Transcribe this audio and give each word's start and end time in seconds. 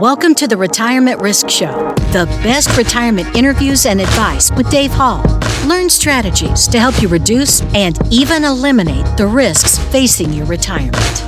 Welcome 0.00 0.34
to 0.34 0.46
the 0.46 0.58
Retirement 0.58 1.22
Risk 1.22 1.48
Show, 1.48 1.72
the 2.12 2.26
best 2.42 2.76
retirement 2.76 3.34
interviews 3.34 3.86
and 3.86 3.98
advice 3.98 4.50
with 4.50 4.70
Dave 4.70 4.90
Hall. 4.90 5.24
Learn 5.66 5.88
strategies 5.88 6.68
to 6.68 6.78
help 6.78 7.00
you 7.00 7.08
reduce 7.08 7.62
and 7.74 7.98
even 8.12 8.44
eliminate 8.44 9.16
the 9.16 9.26
risks 9.26 9.78
facing 9.90 10.34
your 10.34 10.44
retirement. 10.44 11.25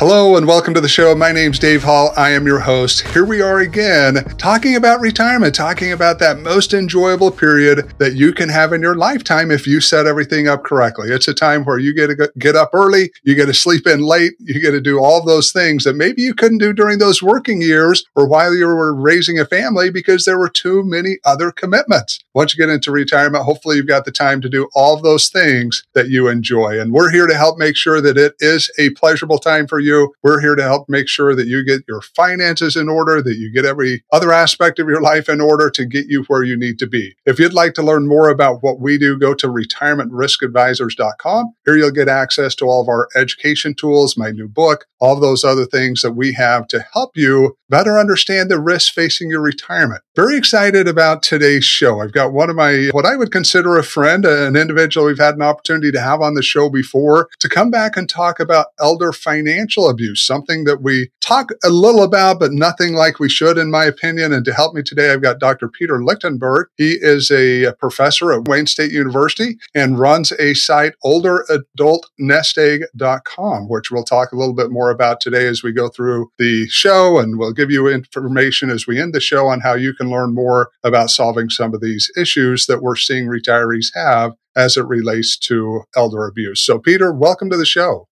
Hello 0.00 0.36
and 0.36 0.44
welcome 0.44 0.74
to 0.74 0.80
the 0.80 0.88
show. 0.88 1.14
My 1.14 1.30
name's 1.30 1.60
Dave 1.60 1.84
Hall. 1.84 2.12
I 2.16 2.30
am 2.30 2.48
your 2.48 2.58
host. 2.58 3.06
Here 3.08 3.24
we 3.24 3.40
are 3.40 3.60
again 3.60 4.24
talking 4.38 4.74
about 4.74 5.00
retirement, 5.00 5.54
talking 5.54 5.92
about 5.92 6.18
that 6.18 6.40
most 6.40 6.74
enjoyable 6.74 7.30
period 7.30 7.94
that 7.98 8.14
you 8.14 8.32
can 8.32 8.48
have 8.48 8.72
in 8.72 8.82
your 8.82 8.96
lifetime 8.96 9.52
if 9.52 9.68
you 9.68 9.80
set 9.80 10.08
everything 10.08 10.48
up 10.48 10.64
correctly. 10.64 11.10
It's 11.10 11.28
a 11.28 11.32
time 11.32 11.64
where 11.64 11.78
you 11.78 11.94
get 11.94 12.08
to 12.08 12.32
get 12.38 12.56
up 12.56 12.70
early, 12.72 13.12
you 13.22 13.36
get 13.36 13.46
to 13.46 13.54
sleep 13.54 13.86
in 13.86 14.00
late, 14.00 14.32
you 14.40 14.60
get 14.60 14.72
to 14.72 14.80
do 14.80 14.98
all 14.98 15.24
those 15.24 15.52
things 15.52 15.84
that 15.84 15.94
maybe 15.94 16.22
you 16.22 16.34
couldn't 16.34 16.58
do 16.58 16.72
during 16.72 16.98
those 16.98 17.22
working 17.22 17.62
years 17.62 18.04
or 18.16 18.26
while 18.26 18.52
you 18.52 18.66
were 18.66 18.92
raising 18.92 19.38
a 19.38 19.46
family 19.46 19.90
because 19.90 20.24
there 20.24 20.40
were 20.40 20.50
too 20.50 20.82
many 20.82 21.18
other 21.24 21.52
commitments. 21.52 22.18
Once 22.34 22.52
you 22.52 22.66
get 22.66 22.72
into 22.72 22.90
retirement, 22.90 23.44
hopefully 23.44 23.76
you've 23.76 23.86
got 23.86 24.04
the 24.04 24.10
time 24.10 24.40
to 24.40 24.48
do 24.48 24.68
all 24.74 25.00
those 25.00 25.28
things 25.28 25.84
that 25.94 26.08
you 26.08 26.26
enjoy. 26.26 26.80
And 26.80 26.92
we're 26.92 27.12
here 27.12 27.28
to 27.28 27.36
help 27.36 27.58
make 27.58 27.76
sure 27.76 28.00
that 28.00 28.18
it 28.18 28.34
is 28.40 28.72
a 28.76 28.90
pleasurable 28.90 29.38
time 29.38 29.68
for 29.68 29.78
you. 29.78 29.83
We're 30.22 30.40
here 30.40 30.54
to 30.54 30.62
help 30.62 30.88
make 30.88 31.08
sure 31.08 31.34
that 31.34 31.46
you 31.46 31.64
get 31.64 31.82
your 31.88 32.00
finances 32.00 32.76
in 32.76 32.88
order, 32.88 33.22
that 33.22 33.36
you 33.36 33.52
get 33.52 33.64
every 33.64 34.04
other 34.12 34.32
aspect 34.32 34.78
of 34.78 34.88
your 34.88 35.00
life 35.00 35.28
in 35.28 35.40
order 35.40 35.70
to 35.70 35.84
get 35.84 36.06
you 36.06 36.24
where 36.24 36.42
you 36.42 36.56
need 36.56 36.78
to 36.78 36.86
be. 36.86 37.14
If 37.26 37.38
you'd 37.38 37.52
like 37.52 37.74
to 37.74 37.82
learn 37.82 38.06
more 38.06 38.28
about 38.28 38.62
what 38.62 38.80
we 38.80 38.98
do, 38.98 39.18
go 39.18 39.34
to 39.34 39.48
retirementriskadvisors.com. 39.48 41.54
Here 41.64 41.76
you'll 41.76 41.90
get 41.90 42.08
access 42.08 42.54
to 42.56 42.66
all 42.66 42.82
of 42.82 42.88
our 42.88 43.08
education 43.16 43.74
tools, 43.74 44.16
my 44.16 44.30
new 44.30 44.48
book, 44.48 44.86
all 45.00 45.18
those 45.18 45.44
other 45.44 45.66
things 45.66 46.02
that 46.02 46.12
we 46.12 46.32
have 46.32 46.66
to 46.68 46.84
help 46.92 47.16
you 47.16 47.56
better 47.68 47.98
understand 47.98 48.50
the 48.50 48.60
risks 48.60 48.88
facing 48.88 49.28
your 49.28 49.42
retirement. 49.42 50.02
Very 50.14 50.36
excited 50.36 50.86
about 50.86 51.24
today's 51.24 51.64
show. 51.64 52.00
I've 52.00 52.12
got 52.12 52.32
one 52.32 52.48
of 52.48 52.54
my, 52.54 52.90
what 52.92 53.04
I 53.04 53.16
would 53.16 53.32
consider 53.32 53.76
a 53.76 53.82
friend, 53.82 54.24
an 54.24 54.54
individual 54.54 55.06
we've 55.06 55.18
had 55.18 55.34
an 55.34 55.42
opportunity 55.42 55.90
to 55.90 56.00
have 56.00 56.20
on 56.20 56.34
the 56.34 56.42
show 56.42 56.70
before 56.70 57.28
to 57.40 57.48
come 57.48 57.72
back 57.72 57.96
and 57.96 58.08
talk 58.08 58.38
about 58.38 58.66
elder 58.78 59.12
financial 59.12 59.73
abuse, 59.82 60.24
something 60.24 60.64
that 60.64 60.82
we 60.82 61.10
talk 61.20 61.50
a 61.64 61.70
little 61.70 62.02
about, 62.02 62.40
but 62.40 62.52
nothing 62.52 62.94
like 62.94 63.18
we 63.18 63.28
should, 63.28 63.58
in 63.58 63.70
my 63.70 63.84
opinion. 63.84 64.32
And 64.32 64.44
to 64.44 64.52
help 64.52 64.74
me 64.74 64.82
today, 64.82 65.12
I've 65.12 65.22
got 65.22 65.38
Dr. 65.38 65.68
Peter 65.68 66.02
Lichtenberg. 66.02 66.66
He 66.76 66.98
is 67.00 67.30
a 67.30 67.72
professor 67.78 68.32
at 68.32 68.48
Wayne 68.48 68.66
State 68.66 68.90
University 68.92 69.56
and 69.74 69.98
runs 69.98 70.32
a 70.32 70.54
site, 70.54 70.94
olderadultnestegg.com, 71.04 73.68
which 73.68 73.90
we'll 73.90 74.04
talk 74.04 74.32
a 74.32 74.36
little 74.36 74.54
bit 74.54 74.70
more 74.70 74.90
about 74.90 75.20
today 75.20 75.46
as 75.46 75.62
we 75.62 75.72
go 75.72 75.88
through 75.88 76.30
the 76.38 76.66
show. 76.68 77.18
And 77.18 77.38
we'll 77.38 77.52
give 77.52 77.70
you 77.70 77.88
information 77.88 78.70
as 78.70 78.86
we 78.86 79.00
end 79.00 79.14
the 79.14 79.20
show 79.20 79.48
on 79.48 79.60
how 79.60 79.74
you 79.74 79.94
can 79.94 80.10
learn 80.10 80.34
more 80.34 80.70
about 80.82 81.10
solving 81.10 81.50
some 81.50 81.74
of 81.74 81.80
these 81.80 82.10
issues 82.16 82.66
that 82.66 82.82
we're 82.82 82.96
seeing 82.96 83.26
retirees 83.26 83.88
have 83.94 84.32
as 84.56 84.76
it 84.76 84.86
relates 84.86 85.36
to 85.36 85.82
elder 85.96 86.26
abuse. 86.26 86.60
So, 86.60 86.78
Peter, 86.78 87.12
welcome 87.12 87.50
to 87.50 87.56
the 87.56 87.66
show. 87.66 88.06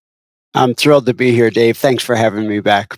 I'm 0.55 0.75
thrilled 0.75 1.07
to 1.07 1.15
be 1.15 1.33
here, 1.33 1.51
Dave. 1.51 1.77
Thanks 1.77 2.05
for 2.05 2.15
having 2.15 2.49
me 2.49 2.61
back. 2.61 2.97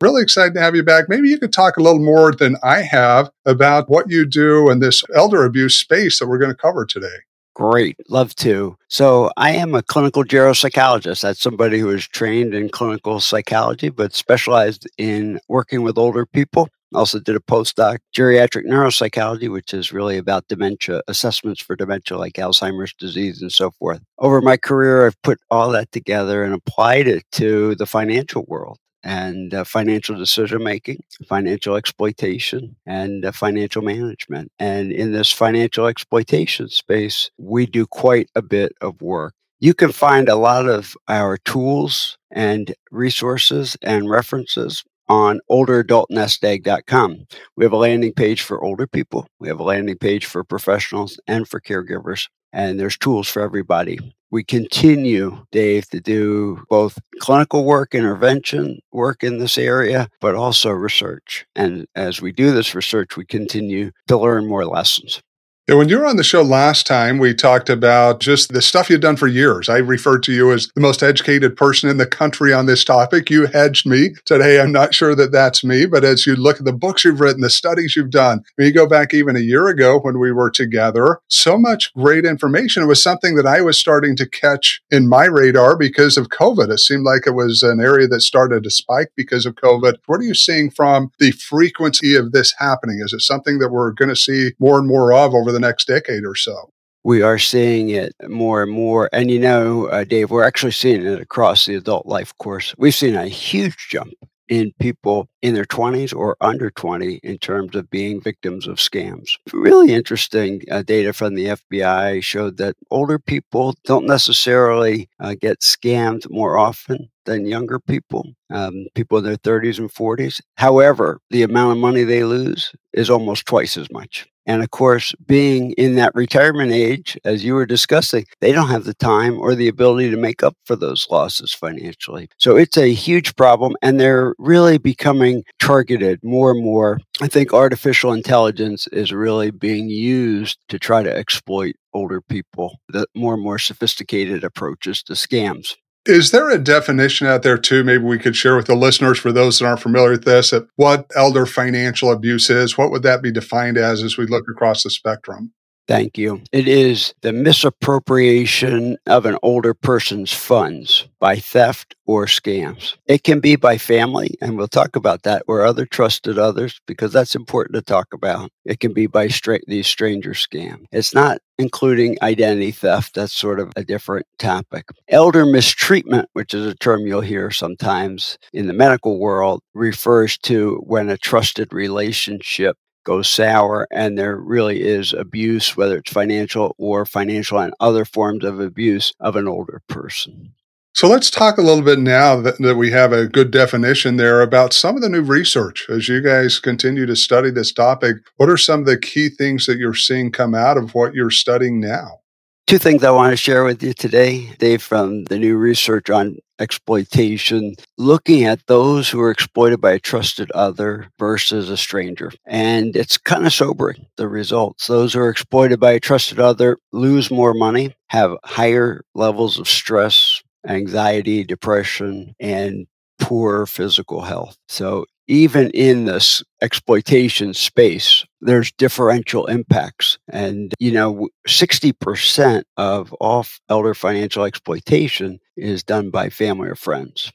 Really 0.00 0.22
excited 0.22 0.54
to 0.54 0.60
have 0.60 0.76
you 0.76 0.82
back. 0.82 1.08
Maybe 1.08 1.28
you 1.28 1.38
could 1.38 1.52
talk 1.52 1.76
a 1.76 1.82
little 1.82 2.02
more 2.02 2.32
than 2.32 2.56
I 2.62 2.82
have 2.82 3.30
about 3.46 3.88
what 3.88 4.10
you 4.10 4.26
do 4.26 4.70
in 4.70 4.80
this 4.80 5.02
elder 5.14 5.44
abuse 5.44 5.76
space 5.78 6.18
that 6.18 6.28
we're 6.28 6.38
going 6.38 6.50
to 6.50 6.56
cover 6.56 6.84
today. 6.84 7.06
Great, 7.54 7.96
love 8.08 8.34
to. 8.36 8.76
So, 8.88 9.30
I 9.36 9.52
am 9.52 9.76
a 9.76 9.82
clinical 9.82 10.24
geropsychologist. 10.24 11.22
That's 11.22 11.40
somebody 11.40 11.78
who 11.78 11.88
is 11.90 12.06
trained 12.06 12.52
in 12.52 12.68
clinical 12.68 13.20
psychology, 13.20 13.90
but 13.90 14.12
specialized 14.12 14.88
in 14.98 15.38
working 15.48 15.82
with 15.82 15.96
older 15.96 16.26
people. 16.26 16.68
Also, 16.94 17.18
did 17.18 17.36
a 17.36 17.40
postdoc 17.40 17.98
geriatric 18.14 18.64
neuropsychology, 18.66 19.50
which 19.50 19.74
is 19.74 19.92
really 19.92 20.16
about 20.16 20.48
dementia 20.48 21.02
assessments 21.08 21.62
for 21.62 21.76
dementia, 21.76 22.16
like 22.16 22.34
Alzheimer's 22.34 22.94
disease 22.94 23.42
and 23.42 23.52
so 23.52 23.70
forth. 23.72 24.00
Over 24.18 24.40
my 24.40 24.56
career, 24.56 25.06
I've 25.06 25.20
put 25.22 25.40
all 25.50 25.70
that 25.70 25.92
together 25.92 26.44
and 26.44 26.54
applied 26.54 27.08
it 27.08 27.24
to 27.32 27.74
the 27.74 27.86
financial 27.86 28.44
world 28.46 28.78
and 29.04 29.52
uh, 29.52 29.64
financial 29.64 30.16
decision 30.16 30.64
making, 30.64 31.02
financial 31.28 31.76
exploitation, 31.76 32.74
and 32.86 33.24
uh, 33.24 33.32
financial 33.32 33.82
management. 33.82 34.50
And 34.58 34.90
in 34.90 35.12
this 35.12 35.30
financial 35.30 35.86
exploitation 35.86 36.68
space, 36.68 37.30
we 37.36 37.66
do 37.66 37.86
quite 37.86 38.30
a 38.34 38.42
bit 38.42 38.72
of 38.80 39.00
work. 39.02 39.34
You 39.60 39.74
can 39.74 39.92
find 39.92 40.28
a 40.28 40.36
lot 40.36 40.68
of 40.68 40.94
our 41.08 41.36
tools 41.38 42.18
and 42.30 42.74
resources 42.90 43.76
and 43.82 44.10
references 44.10 44.82
on 45.08 45.40
olderadultnestegg.com. 45.50 47.26
We 47.56 47.64
have 47.64 47.72
a 47.72 47.76
landing 47.76 48.12
page 48.12 48.42
for 48.42 48.62
older 48.62 48.86
people, 48.86 49.26
we 49.38 49.48
have 49.48 49.60
a 49.60 49.64
landing 49.64 49.98
page 49.98 50.26
for 50.26 50.44
professionals 50.44 51.20
and 51.26 51.48
for 51.48 51.60
caregivers, 51.60 52.28
and 52.52 52.78
there's 52.78 52.98
tools 52.98 53.28
for 53.28 53.42
everybody 53.42 53.98
we 54.34 54.42
continue, 54.42 55.46
Dave, 55.52 55.88
to 55.90 56.00
do 56.00 56.64
both 56.68 56.98
clinical 57.20 57.64
work, 57.64 57.94
intervention 57.94 58.80
work 58.90 59.22
in 59.22 59.38
this 59.38 59.56
area, 59.56 60.08
but 60.20 60.34
also 60.34 60.70
research. 60.70 61.46
And 61.54 61.86
as 61.94 62.20
we 62.20 62.32
do 62.32 62.50
this 62.50 62.74
research, 62.74 63.16
we 63.16 63.24
continue 63.24 63.92
to 64.08 64.18
learn 64.18 64.48
more 64.48 64.66
lessons. 64.66 65.22
Yeah, 65.66 65.76
when 65.76 65.88
you 65.88 65.98
were 65.98 66.04
on 66.04 66.16
the 66.16 66.22
show 66.24 66.42
last 66.42 66.86
time, 66.86 67.16
we 67.16 67.32
talked 67.32 67.70
about 67.70 68.20
just 68.20 68.52
the 68.52 68.60
stuff 68.60 68.90
you've 68.90 69.00
done 69.00 69.16
for 69.16 69.26
years. 69.26 69.70
I 69.70 69.78
referred 69.78 70.22
to 70.24 70.32
you 70.32 70.52
as 70.52 70.68
the 70.74 70.82
most 70.82 71.02
educated 71.02 71.56
person 71.56 71.88
in 71.88 71.96
the 71.96 72.04
country 72.04 72.52
on 72.52 72.66
this 72.66 72.84
topic. 72.84 73.30
You 73.30 73.46
hedged 73.46 73.86
me, 73.86 74.10
said, 74.28 74.42
Hey, 74.42 74.60
I'm 74.60 74.72
not 74.72 74.92
sure 74.92 75.14
that 75.14 75.32
that's 75.32 75.64
me. 75.64 75.86
But 75.86 76.04
as 76.04 76.26
you 76.26 76.36
look 76.36 76.58
at 76.58 76.66
the 76.66 76.72
books 76.74 77.02
you've 77.02 77.18
written, 77.18 77.40
the 77.40 77.48
studies 77.48 77.96
you've 77.96 78.10
done, 78.10 78.44
when 78.56 78.66
you 78.66 78.74
go 78.74 78.86
back 78.86 79.14
even 79.14 79.36
a 79.36 79.40
year 79.40 79.66
ago 79.68 79.98
when 79.98 80.18
we 80.18 80.32
were 80.32 80.50
together, 80.50 81.20
so 81.30 81.56
much 81.56 81.94
great 81.94 82.26
information. 82.26 82.82
It 82.82 82.86
was 82.86 83.02
something 83.02 83.34
that 83.36 83.46
I 83.46 83.62
was 83.62 83.78
starting 83.78 84.16
to 84.16 84.28
catch 84.28 84.82
in 84.90 85.08
my 85.08 85.24
radar 85.24 85.78
because 85.78 86.18
of 86.18 86.28
COVID. 86.28 86.70
It 86.70 86.80
seemed 86.80 87.04
like 87.04 87.26
it 87.26 87.30
was 87.30 87.62
an 87.62 87.80
area 87.80 88.06
that 88.08 88.20
started 88.20 88.64
to 88.64 88.70
spike 88.70 89.12
because 89.16 89.46
of 89.46 89.54
COVID. 89.54 89.94
What 90.04 90.20
are 90.20 90.24
you 90.24 90.34
seeing 90.34 90.70
from 90.70 91.10
the 91.18 91.30
frequency 91.30 92.16
of 92.16 92.32
this 92.32 92.52
happening? 92.58 93.00
Is 93.02 93.14
it 93.14 93.22
something 93.22 93.60
that 93.60 93.70
we're 93.70 93.92
going 93.92 94.10
to 94.10 94.14
see 94.14 94.52
more 94.58 94.78
and 94.78 94.86
more 94.86 95.14
of 95.14 95.32
over 95.32 95.53
the 95.54 95.60
next 95.60 95.86
decade 95.86 96.24
or 96.24 96.34
so. 96.34 96.70
We 97.04 97.22
are 97.22 97.38
seeing 97.38 97.90
it 97.90 98.14
more 98.28 98.62
and 98.62 98.72
more. 98.72 99.10
And 99.12 99.30
you 99.30 99.38
know, 99.38 99.86
uh, 99.88 100.04
Dave, 100.04 100.30
we're 100.30 100.44
actually 100.44 100.72
seeing 100.72 101.04
it 101.04 101.20
across 101.20 101.66
the 101.66 101.74
adult 101.74 102.06
life 102.06 102.32
course. 102.38 102.74
We've 102.78 102.94
seen 102.94 103.14
a 103.14 103.28
huge 103.28 103.88
jump 103.90 104.14
in 104.48 104.72
people 104.78 105.28
in 105.42 105.54
their 105.54 105.64
20s 105.64 106.14
or 106.14 106.36
under 106.40 106.70
20 106.70 107.20
in 107.22 107.38
terms 107.38 107.74
of 107.74 107.90
being 107.90 108.20
victims 108.20 108.66
of 108.66 108.76
scams. 108.76 109.30
Really 109.52 109.92
interesting 109.92 110.62
uh, 110.70 110.82
data 110.82 111.12
from 111.12 111.34
the 111.34 111.46
FBI 111.46 112.22
showed 112.22 112.56
that 112.58 112.76
older 112.90 113.18
people 113.18 113.74
don't 113.84 114.06
necessarily 114.06 115.08
uh, 115.20 115.34
get 115.40 115.60
scammed 115.60 116.28
more 116.30 116.58
often 116.58 117.10
than 117.24 117.46
younger 117.46 117.78
people, 117.78 118.32
um, 118.50 118.86
people 118.94 119.18
in 119.18 119.24
their 119.24 119.36
30s 119.36 119.78
and 119.78 119.92
40s. 119.92 120.40
However, 120.56 121.20
the 121.30 121.42
amount 121.42 121.72
of 121.72 121.78
money 121.78 122.04
they 122.04 122.24
lose 122.24 122.72
is 122.92 123.08
almost 123.08 123.46
twice 123.46 123.76
as 123.76 123.90
much. 123.90 124.26
And 124.46 124.62
of 124.62 124.70
course, 124.70 125.14
being 125.26 125.72
in 125.72 125.94
that 125.96 126.14
retirement 126.14 126.72
age, 126.72 127.18
as 127.24 127.44
you 127.44 127.54
were 127.54 127.66
discussing, 127.66 128.26
they 128.40 128.52
don't 128.52 128.68
have 128.68 128.84
the 128.84 128.94
time 128.94 129.38
or 129.38 129.54
the 129.54 129.68
ability 129.68 130.10
to 130.10 130.16
make 130.16 130.42
up 130.42 130.56
for 130.64 130.76
those 130.76 131.06
losses 131.10 131.52
financially. 131.52 132.28
So 132.38 132.56
it's 132.56 132.76
a 132.76 132.92
huge 132.92 133.36
problem, 133.36 133.74
and 133.82 133.98
they're 133.98 134.34
really 134.38 134.78
becoming 134.78 135.44
targeted 135.60 136.20
more 136.22 136.50
and 136.50 136.62
more. 136.62 137.00
I 137.20 137.28
think 137.28 137.52
artificial 137.52 138.12
intelligence 138.12 138.86
is 138.88 139.12
really 139.12 139.50
being 139.50 139.88
used 139.88 140.58
to 140.68 140.78
try 140.78 141.02
to 141.02 141.14
exploit 141.14 141.76
older 141.92 142.20
people, 142.20 142.80
the 142.88 143.06
more 143.14 143.34
and 143.34 143.42
more 143.42 143.58
sophisticated 143.58 144.44
approaches 144.44 145.02
to 145.04 145.12
scams. 145.12 145.76
Is 146.06 146.32
there 146.32 146.50
a 146.50 146.58
definition 146.58 147.26
out 147.26 147.42
there 147.42 147.56
too? 147.56 147.82
Maybe 147.82 148.04
we 148.04 148.18
could 148.18 148.36
share 148.36 148.56
with 148.56 148.66
the 148.66 148.74
listeners 148.74 149.18
for 149.18 149.32
those 149.32 149.58
that 149.58 149.64
aren't 149.64 149.80
familiar 149.80 150.10
with 150.10 150.24
this, 150.24 150.52
what 150.76 151.10
elder 151.16 151.46
financial 151.46 152.12
abuse 152.12 152.50
is. 152.50 152.76
What 152.76 152.90
would 152.90 153.02
that 153.04 153.22
be 153.22 153.32
defined 153.32 153.78
as 153.78 154.02
as 154.02 154.18
we 154.18 154.26
look 154.26 154.44
across 154.50 154.82
the 154.82 154.90
spectrum? 154.90 155.52
Thank 155.86 156.16
you. 156.16 156.40
It 156.50 156.66
is 156.66 157.12
the 157.20 157.32
misappropriation 157.32 158.96
of 159.06 159.26
an 159.26 159.36
older 159.42 159.74
person's 159.74 160.32
funds 160.32 161.06
by 161.20 161.36
theft 161.36 161.94
or 162.06 162.24
scams. 162.24 162.96
It 163.06 163.22
can 163.22 163.40
be 163.40 163.56
by 163.56 163.76
family, 163.76 164.36
and 164.40 164.56
we'll 164.56 164.68
talk 164.68 164.96
about 164.96 165.24
that, 165.24 165.42
or 165.46 165.62
other 165.62 165.84
trusted 165.84 166.38
others, 166.38 166.80
because 166.86 167.12
that's 167.12 167.34
important 167.34 167.74
to 167.74 167.82
talk 167.82 168.14
about. 168.14 168.50
It 168.64 168.80
can 168.80 168.94
be 168.94 169.06
by 169.06 169.28
stra- 169.28 169.60
these 169.66 169.86
stranger 169.86 170.32
scams. 170.32 170.84
It's 170.90 171.14
not 171.14 171.38
including 171.58 172.16
identity 172.22 172.70
theft. 172.70 173.14
That's 173.14 173.32
sort 173.32 173.60
of 173.60 173.72
a 173.76 173.84
different 173.84 174.26
topic. 174.38 174.86
Elder 175.08 175.44
mistreatment, 175.44 176.28
which 176.32 176.54
is 176.54 176.66
a 176.66 176.74
term 176.74 177.06
you'll 177.06 177.20
hear 177.20 177.50
sometimes 177.50 178.38
in 178.54 178.66
the 178.66 178.72
medical 178.72 179.18
world, 179.18 179.60
refers 179.74 180.38
to 180.38 180.82
when 180.86 181.10
a 181.10 181.18
trusted 181.18 181.72
relationship 181.72 182.76
goes 183.04 183.28
sour 183.28 183.86
and 183.90 184.18
there 184.18 184.36
really 184.36 184.82
is 184.82 185.12
abuse, 185.12 185.76
whether 185.76 185.98
it's 185.98 186.12
financial 186.12 186.74
or 186.78 187.06
financial 187.06 187.58
and 187.58 187.74
other 187.80 188.04
forms 188.04 188.44
of 188.44 188.60
abuse 188.60 189.12
of 189.20 189.36
an 189.36 189.46
older 189.46 189.82
person. 189.88 190.52
So 190.94 191.08
let's 191.08 191.28
talk 191.28 191.58
a 191.58 191.62
little 191.62 191.82
bit 191.82 191.98
now 191.98 192.40
that, 192.40 192.58
that, 192.58 192.76
we 192.76 192.92
have 192.92 193.12
a 193.12 193.26
good 193.26 193.50
definition 193.50 194.16
there 194.16 194.40
about 194.42 194.72
some 194.72 194.94
of 194.94 195.02
the 195.02 195.08
new 195.08 195.22
research. 195.22 195.86
As 195.90 196.08
you 196.08 196.20
guys 196.20 196.60
continue 196.60 197.04
to 197.04 197.16
study 197.16 197.50
this 197.50 197.72
topic, 197.72 198.18
what 198.36 198.48
are 198.48 198.56
some 198.56 198.80
of 198.80 198.86
the 198.86 198.96
key 198.96 199.28
things 199.28 199.66
that 199.66 199.76
you're 199.76 199.96
seeing 199.96 200.30
come 200.30 200.54
out 200.54 200.76
of 200.76 200.94
what 200.94 201.12
you're 201.12 201.32
studying 201.32 201.80
now? 201.80 202.20
Two 202.66 202.78
things 202.78 203.04
I 203.04 203.10
want 203.10 203.30
to 203.30 203.36
share 203.36 203.62
with 203.62 203.82
you 203.82 203.92
today, 203.92 204.48
Dave, 204.58 204.82
from 204.82 205.24
the 205.24 205.38
new 205.38 205.58
research 205.58 206.08
on 206.08 206.38
exploitation, 206.58 207.74
looking 207.98 208.44
at 208.44 208.66
those 208.68 209.10
who 209.10 209.20
are 209.20 209.30
exploited 209.30 209.82
by 209.82 209.92
a 209.92 209.98
trusted 209.98 210.50
other 210.52 211.10
versus 211.18 211.68
a 211.68 211.76
stranger. 211.76 212.32
And 212.46 212.96
it's 212.96 213.18
kind 213.18 213.44
of 213.44 213.52
sobering, 213.52 214.06
the 214.16 214.28
results. 214.28 214.86
Those 214.86 215.12
who 215.12 215.20
are 215.20 215.28
exploited 215.28 215.78
by 215.78 215.92
a 215.92 216.00
trusted 216.00 216.40
other 216.40 216.78
lose 216.90 217.30
more 217.30 217.52
money, 217.52 217.94
have 218.08 218.38
higher 218.44 219.04
levels 219.14 219.58
of 219.58 219.68
stress, 219.68 220.42
anxiety, 220.66 221.44
depression, 221.44 222.34
and 222.40 222.86
poor 223.18 223.66
physical 223.66 224.22
health. 224.22 224.56
So 224.68 225.04
even 225.26 225.70
in 225.70 226.04
this 226.04 226.42
exploitation 226.60 227.54
space, 227.54 228.24
there's 228.40 228.72
differential 228.72 229.46
impacts. 229.46 230.18
And, 230.28 230.74
you 230.78 230.92
know, 230.92 231.28
60% 231.48 232.64
of 232.76 233.12
all 233.14 233.46
elder 233.68 233.94
financial 233.94 234.44
exploitation 234.44 235.40
is 235.56 235.82
done 235.82 236.10
by 236.10 236.30
family 236.30 236.68
or 236.68 236.76
friends. 236.76 237.32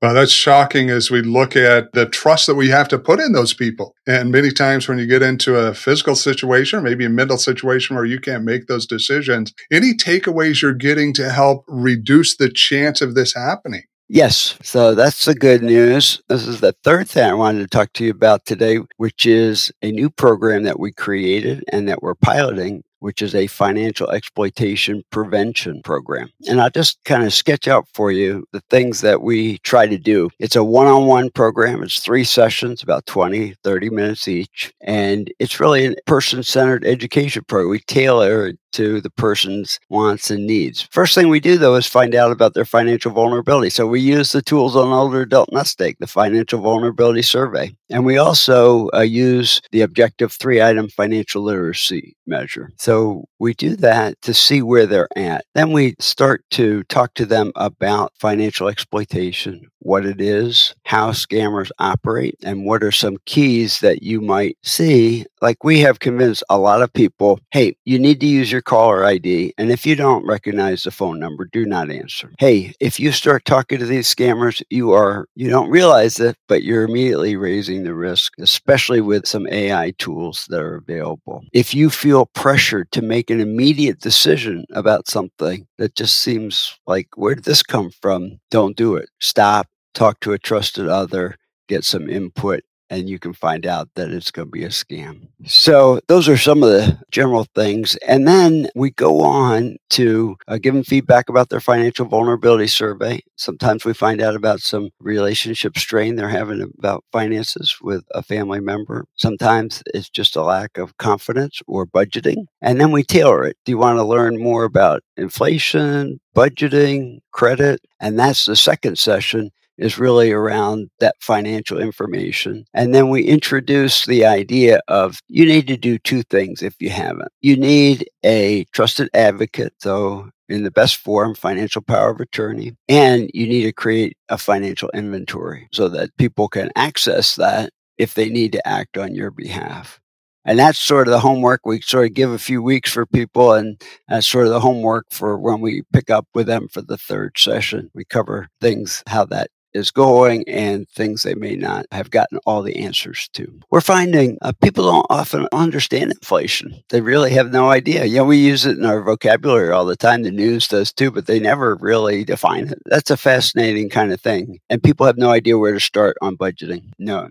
Well, 0.00 0.14
that's 0.14 0.30
shocking 0.30 0.90
as 0.90 1.10
we 1.10 1.22
look 1.22 1.56
at 1.56 1.92
the 1.92 2.06
trust 2.06 2.46
that 2.46 2.54
we 2.54 2.68
have 2.68 2.86
to 2.88 3.00
put 3.00 3.18
in 3.18 3.32
those 3.32 3.52
people. 3.52 3.96
And 4.06 4.30
many 4.30 4.52
times 4.52 4.86
when 4.86 4.96
you 4.96 5.06
get 5.06 5.22
into 5.22 5.56
a 5.56 5.74
physical 5.74 6.14
situation, 6.14 6.84
maybe 6.84 7.04
a 7.04 7.10
mental 7.10 7.36
situation 7.36 7.96
where 7.96 8.04
you 8.04 8.20
can't 8.20 8.44
make 8.44 8.68
those 8.68 8.86
decisions, 8.86 9.52
any 9.72 9.94
takeaways 9.94 10.62
you're 10.62 10.72
getting 10.72 11.12
to 11.14 11.30
help 11.30 11.64
reduce 11.66 12.36
the 12.36 12.48
chance 12.48 13.00
of 13.00 13.16
this 13.16 13.34
happening? 13.34 13.82
Yes. 14.10 14.56
So 14.62 14.94
that's 14.94 15.26
the 15.26 15.34
good 15.34 15.62
news. 15.62 16.22
This 16.28 16.46
is 16.46 16.60
the 16.60 16.72
third 16.82 17.08
thing 17.08 17.24
I 17.24 17.34
wanted 17.34 17.60
to 17.60 17.66
talk 17.66 17.92
to 17.94 18.04
you 18.04 18.10
about 18.10 18.46
today, 18.46 18.78
which 18.96 19.26
is 19.26 19.70
a 19.82 19.92
new 19.92 20.08
program 20.08 20.62
that 20.62 20.80
we 20.80 20.92
created 20.92 21.62
and 21.70 21.86
that 21.88 22.02
we're 22.02 22.14
piloting 22.14 22.82
which 23.00 23.22
is 23.22 23.34
a 23.34 23.46
financial 23.46 24.10
exploitation 24.10 25.02
prevention 25.10 25.80
program. 25.82 26.30
And 26.48 26.60
I'll 26.60 26.70
just 26.70 26.98
kind 27.04 27.24
of 27.24 27.32
sketch 27.32 27.68
out 27.68 27.86
for 27.94 28.10
you 28.10 28.44
the 28.52 28.62
things 28.70 29.00
that 29.02 29.22
we 29.22 29.58
try 29.58 29.86
to 29.86 29.98
do. 29.98 30.30
It's 30.38 30.56
a 30.56 30.64
one 30.64 30.86
on 30.86 31.06
one 31.06 31.30
program, 31.30 31.82
it's 31.82 32.00
three 32.00 32.24
sessions, 32.24 32.82
about 32.82 33.06
20, 33.06 33.54
30 33.62 33.90
minutes 33.90 34.28
each. 34.28 34.72
And 34.80 35.32
it's 35.38 35.60
really 35.60 35.86
a 35.86 35.94
person 36.06 36.42
centered 36.42 36.84
education 36.84 37.44
program. 37.46 37.70
We 37.70 37.80
tailor 37.80 38.48
it 38.48 38.58
to 38.72 39.00
the 39.00 39.10
person's 39.10 39.78
wants 39.88 40.30
and 40.30 40.46
needs. 40.46 40.88
First 40.90 41.14
thing 41.14 41.28
we 41.28 41.40
do, 41.40 41.58
though, 41.58 41.74
is 41.76 41.86
find 41.86 42.14
out 42.14 42.32
about 42.32 42.54
their 42.54 42.64
financial 42.64 43.12
vulnerability. 43.12 43.70
So 43.70 43.86
we 43.86 44.00
use 44.00 44.32
the 44.32 44.42
tools 44.42 44.76
on 44.76 44.92
Older 44.92 45.22
Adult 45.22 45.50
Egg, 45.80 45.96
the 45.98 46.06
Financial 46.06 46.60
Vulnerability 46.60 47.22
Survey. 47.22 47.74
And 47.90 48.04
we 48.04 48.18
also 48.18 48.90
uh, 48.94 49.00
use 49.00 49.60
the 49.72 49.80
Objective 49.80 50.32
Three 50.32 50.62
Item 50.62 50.88
Financial 50.88 51.42
Literacy 51.42 52.16
Measure. 52.26 52.70
So 52.78 53.24
we 53.38 53.54
do 53.54 53.76
that 53.76 54.20
to 54.22 54.34
see 54.34 54.62
where 54.62 54.86
they're 54.86 55.08
at. 55.16 55.44
Then 55.54 55.72
we 55.72 55.94
start 55.98 56.44
to 56.52 56.82
talk 56.84 57.14
to 57.14 57.26
them 57.26 57.52
about 57.56 58.12
financial 58.18 58.68
exploitation, 58.68 59.70
what 59.88 60.04
it 60.04 60.20
is, 60.20 60.74
how 60.84 61.10
scammers 61.12 61.70
operate, 61.78 62.36
and 62.44 62.66
what 62.66 62.84
are 62.84 62.92
some 62.92 63.16
keys 63.24 63.80
that 63.80 64.02
you 64.02 64.20
might 64.20 64.58
see. 64.62 65.24
Like 65.40 65.64
we 65.64 65.80
have 65.80 65.98
convinced 66.00 66.44
a 66.50 66.58
lot 66.58 66.82
of 66.82 66.92
people 66.92 67.40
hey, 67.52 67.74
you 67.86 67.98
need 67.98 68.20
to 68.20 68.26
use 68.26 68.52
your 68.52 68.60
caller 68.60 69.04
ID. 69.04 69.54
And 69.56 69.70
if 69.70 69.86
you 69.86 69.96
don't 69.96 70.26
recognize 70.26 70.82
the 70.82 70.90
phone 70.90 71.18
number, 71.18 71.48
do 71.50 71.64
not 71.64 71.90
answer. 71.90 72.30
Hey, 72.38 72.74
if 72.80 73.00
you 73.00 73.10
start 73.12 73.46
talking 73.46 73.78
to 73.78 73.86
these 73.86 74.14
scammers, 74.14 74.62
you 74.68 74.92
are, 74.92 75.26
you 75.34 75.48
don't 75.48 75.70
realize 75.70 76.20
it, 76.20 76.36
but 76.48 76.62
you're 76.62 76.84
immediately 76.84 77.36
raising 77.36 77.84
the 77.84 77.94
risk, 77.94 78.34
especially 78.38 79.00
with 79.00 79.26
some 79.26 79.48
AI 79.48 79.92
tools 79.98 80.46
that 80.50 80.60
are 80.60 80.76
available. 80.76 81.42
If 81.54 81.74
you 81.74 81.88
feel 81.88 82.26
pressured 82.26 82.92
to 82.92 83.02
make 83.02 83.30
an 83.30 83.40
immediate 83.40 84.00
decision 84.00 84.66
about 84.72 85.08
something 85.08 85.66
that 85.78 85.94
just 85.94 86.20
seems 86.20 86.78
like, 86.86 87.08
where 87.16 87.34
did 87.34 87.44
this 87.44 87.62
come 87.62 87.90
from? 88.02 88.38
Don't 88.50 88.76
do 88.76 88.96
it. 88.96 89.08
Stop 89.20 89.66
talk 89.98 90.20
to 90.20 90.32
a 90.32 90.38
trusted 90.38 90.88
other, 90.88 91.36
get 91.66 91.84
some 91.84 92.08
input, 92.08 92.62
and 92.90 93.08
you 93.08 93.18
can 93.18 93.34
find 93.34 93.66
out 93.66 93.88
that 93.96 94.10
it's 94.10 94.30
going 94.30 94.48
to 94.48 94.52
be 94.52 94.64
a 94.64 94.68
scam. 94.68 95.28
So, 95.44 96.00
those 96.08 96.28
are 96.28 96.38
some 96.38 96.62
of 96.62 96.70
the 96.70 96.98
general 97.10 97.46
things. 97.54 97.96
And 97.96 98.26
then 98.26 98.68
we 98.74 98.90
go 98.90 99.20
on 99.20 99.76
to 99.90 100.36
uh, 100.46 100.56
give 100.56 100.72
them 100.72 100.84
feedback 100.84 101.28
about 101.28 101.50
their 101.50 101.60
financial 101.60 102.06
vulnerability 102.06 102.68
survey. 102.68 103.20
Sometimes 103.36 103.84
we 103.84 103.92
find 103.92 104.22
out 104.22 104.34
about 104.34 104.60
some 104.60 104.88
relationship 105.00 105.76
strain 105.76 106.16
they're 106.16 106.28
having 106.28 106.62
about 106.78 107.04
finances 107.12 107.76
with 107.82 108.04
a 108.14 108.22
family 108.22 108.60
member. 108.60 109.04
Sometimes 109.16 109.82
it's 109.92 110.08
just 110.08 110.36
a 110.36 110.42
lack 110.42 110.78
of 110.78 110.96
confidence 110.96 111.60
or 111.66 111.86
budgeting. 111.86 112.46
And 112.62 112.80
then 112.80 112.90
we 112.90 113.02
tailor 113.02 113.44
it. 113.44 113.56
Do 113.64 113.72
you 113.72 113.78
want 113.78 113.98
to 113.98 114.04
learn 114.04 114.42
more 114.42 114.64
about 114.64 115.02
inflation, 115.16 116.20
budgeting, 116.34 117.18
credit? 117.32 117.80
And 118.00 118.18
that's 118.18 118.46
the 118.46 118.56
second 118.56 118.98
session 118.98 119.50
is 119.78 119.98
really 119.98 120.32
around 120.32 120.90
that 121.00 121.14
financial 121.20 121.78
information. 121.78 122.64
And 122.74 122.94
then 122.94 123.08
we 123.08 123.22
introduce 123.22 124.06
the 124.06 124.26
idea 124.26 124.80
of 124.88 125.20
you 125.28 125.46
need 125.46 125.66
to 125.68 125.76
do 125.76 125.98
two 125.98 126.22
things 126.24 126.62
if 126.62 126.74
you 126.80 126.90
haven't. 126.90 127.30
You 127.40 127.56
need 127.56 128.08
a 128.24 128.64
trusted 128.72 129.08
advocate, 129.14 129.74
so 129.78 130.28
in 130.48 130.64
the 130.64 130.70
best 130.70 130.96
form, 130.96 131.34
financial 131.34 131.82
power 131.82 132.10
of 132.10 132.20
attorney, 132.20 132.72
and 132.88 133.30
you 133.34 133.46
need 133.46 133.64
to 133.64 133.72
create 133.72 134.16
a 134.28 134.38
financial 134.38 134.90
inventory 134.94 135.68
so 135.72 135.88
that 135.88 136.16
people 136.16 136.48
can 136.48 136.70
access 136.74 137.36
that 137.36 137.70
if 137.98 138.14
they 138.14 138.28
need 138.28 138.52
to 138.52 138.68
act 138.68 138.96
on 138.96 139.14
your 139.14 139.30
behalf. 139.30 140.00
And 140.44 140.58
that's 140.58 140.78
sort 140.78 141.08
of 141.08 141.12
the 141.12 141.20
homework 141.20 141.66
we 141.66 141.82
sort 141.82 142.06
of 142.06 142.14
give 142.14 142.30
a 142.30 142.38
few 142.38 142.62
weeks 142.62 142.90
for 142.90 143.04
people, 143.04 143.52
and 143.52 143.78
that's 144.08 144.26
sort 144.26 144.46
of 144.46 144.52
the 144.52 144.60
homework 144.60 145.04
for 145.10 145.38
when 145.38 145.60
we 145.60 145.82
pick 145.92 146.08
up 146.08 146.26
with 146.34 146.46
them 146.46 146.68
for 146.68 146.80
the 146.80 146.96
third 146.96 147.32
session. 147.36 147.90
We 147.92 148.06
cover 148.06 148.48
things, 148.62 149.02
how 149.06 149.26
that 149.26 149.50
is 149.74 149.90
going 149.90 150.48
and 150.48 150.88
things 150.88 151.22
they 151.22 151.34
may 151.34 151.56
not 151.56 151.86
have 151.92 152.10
gotten 152.10 152.38
all 152.46 152.62
the 152.62 152.76
answers 152.76 153.28
to. 153.34 153.60
We're 153.70 153.80
finding 153.80 154.38
uh, 154.42 154.52
people 154.62 154.84
don't 154.84 155.06
often 155.10 155.48
understand 155.52 156.12
inflation. 156.12 156.82
They 156.88 157.00
really 157.00 157.30
have 157.32 157.52
no 157.52 157.70
idea. 157.70 158.04
You 158.04 158.18
know, 158.18 158.24
we 158.24 158.38
use 158.38 158.66
it 158.66 158.78
in 158.78 158.84
our 158.84 159.02
vocabulary 159.02 159.70
all 159.70 159.84
the 159.84 159.96
time. 159.96 160.22
The 160.22 160.30
news 160.30 160.68
does 160.68 160.92
too, 160.92 161.10
but 161.10 161.26
they 161.26 161.40
never 161.40 161.76
really 161.76 162.24
define 162.24 162.68
it. 162.68 162.78
That's 162.86 163.10
a 163.10 163.16
fascinating 163.16 163.90
kind 163.90 164.12
of 164.12 164.20
thing. 164.20 164.58
And 164.70 164.82
people 164.82 165.06
have 165.06 165.18
no 165.18 165.30
idea 165.30 165.58
where 165.58 165.72
to 165.72 165.80
start 165.80 166.16
on 166.22 166.36
budgeting. 166.36 166.84
No. 166.98 167.28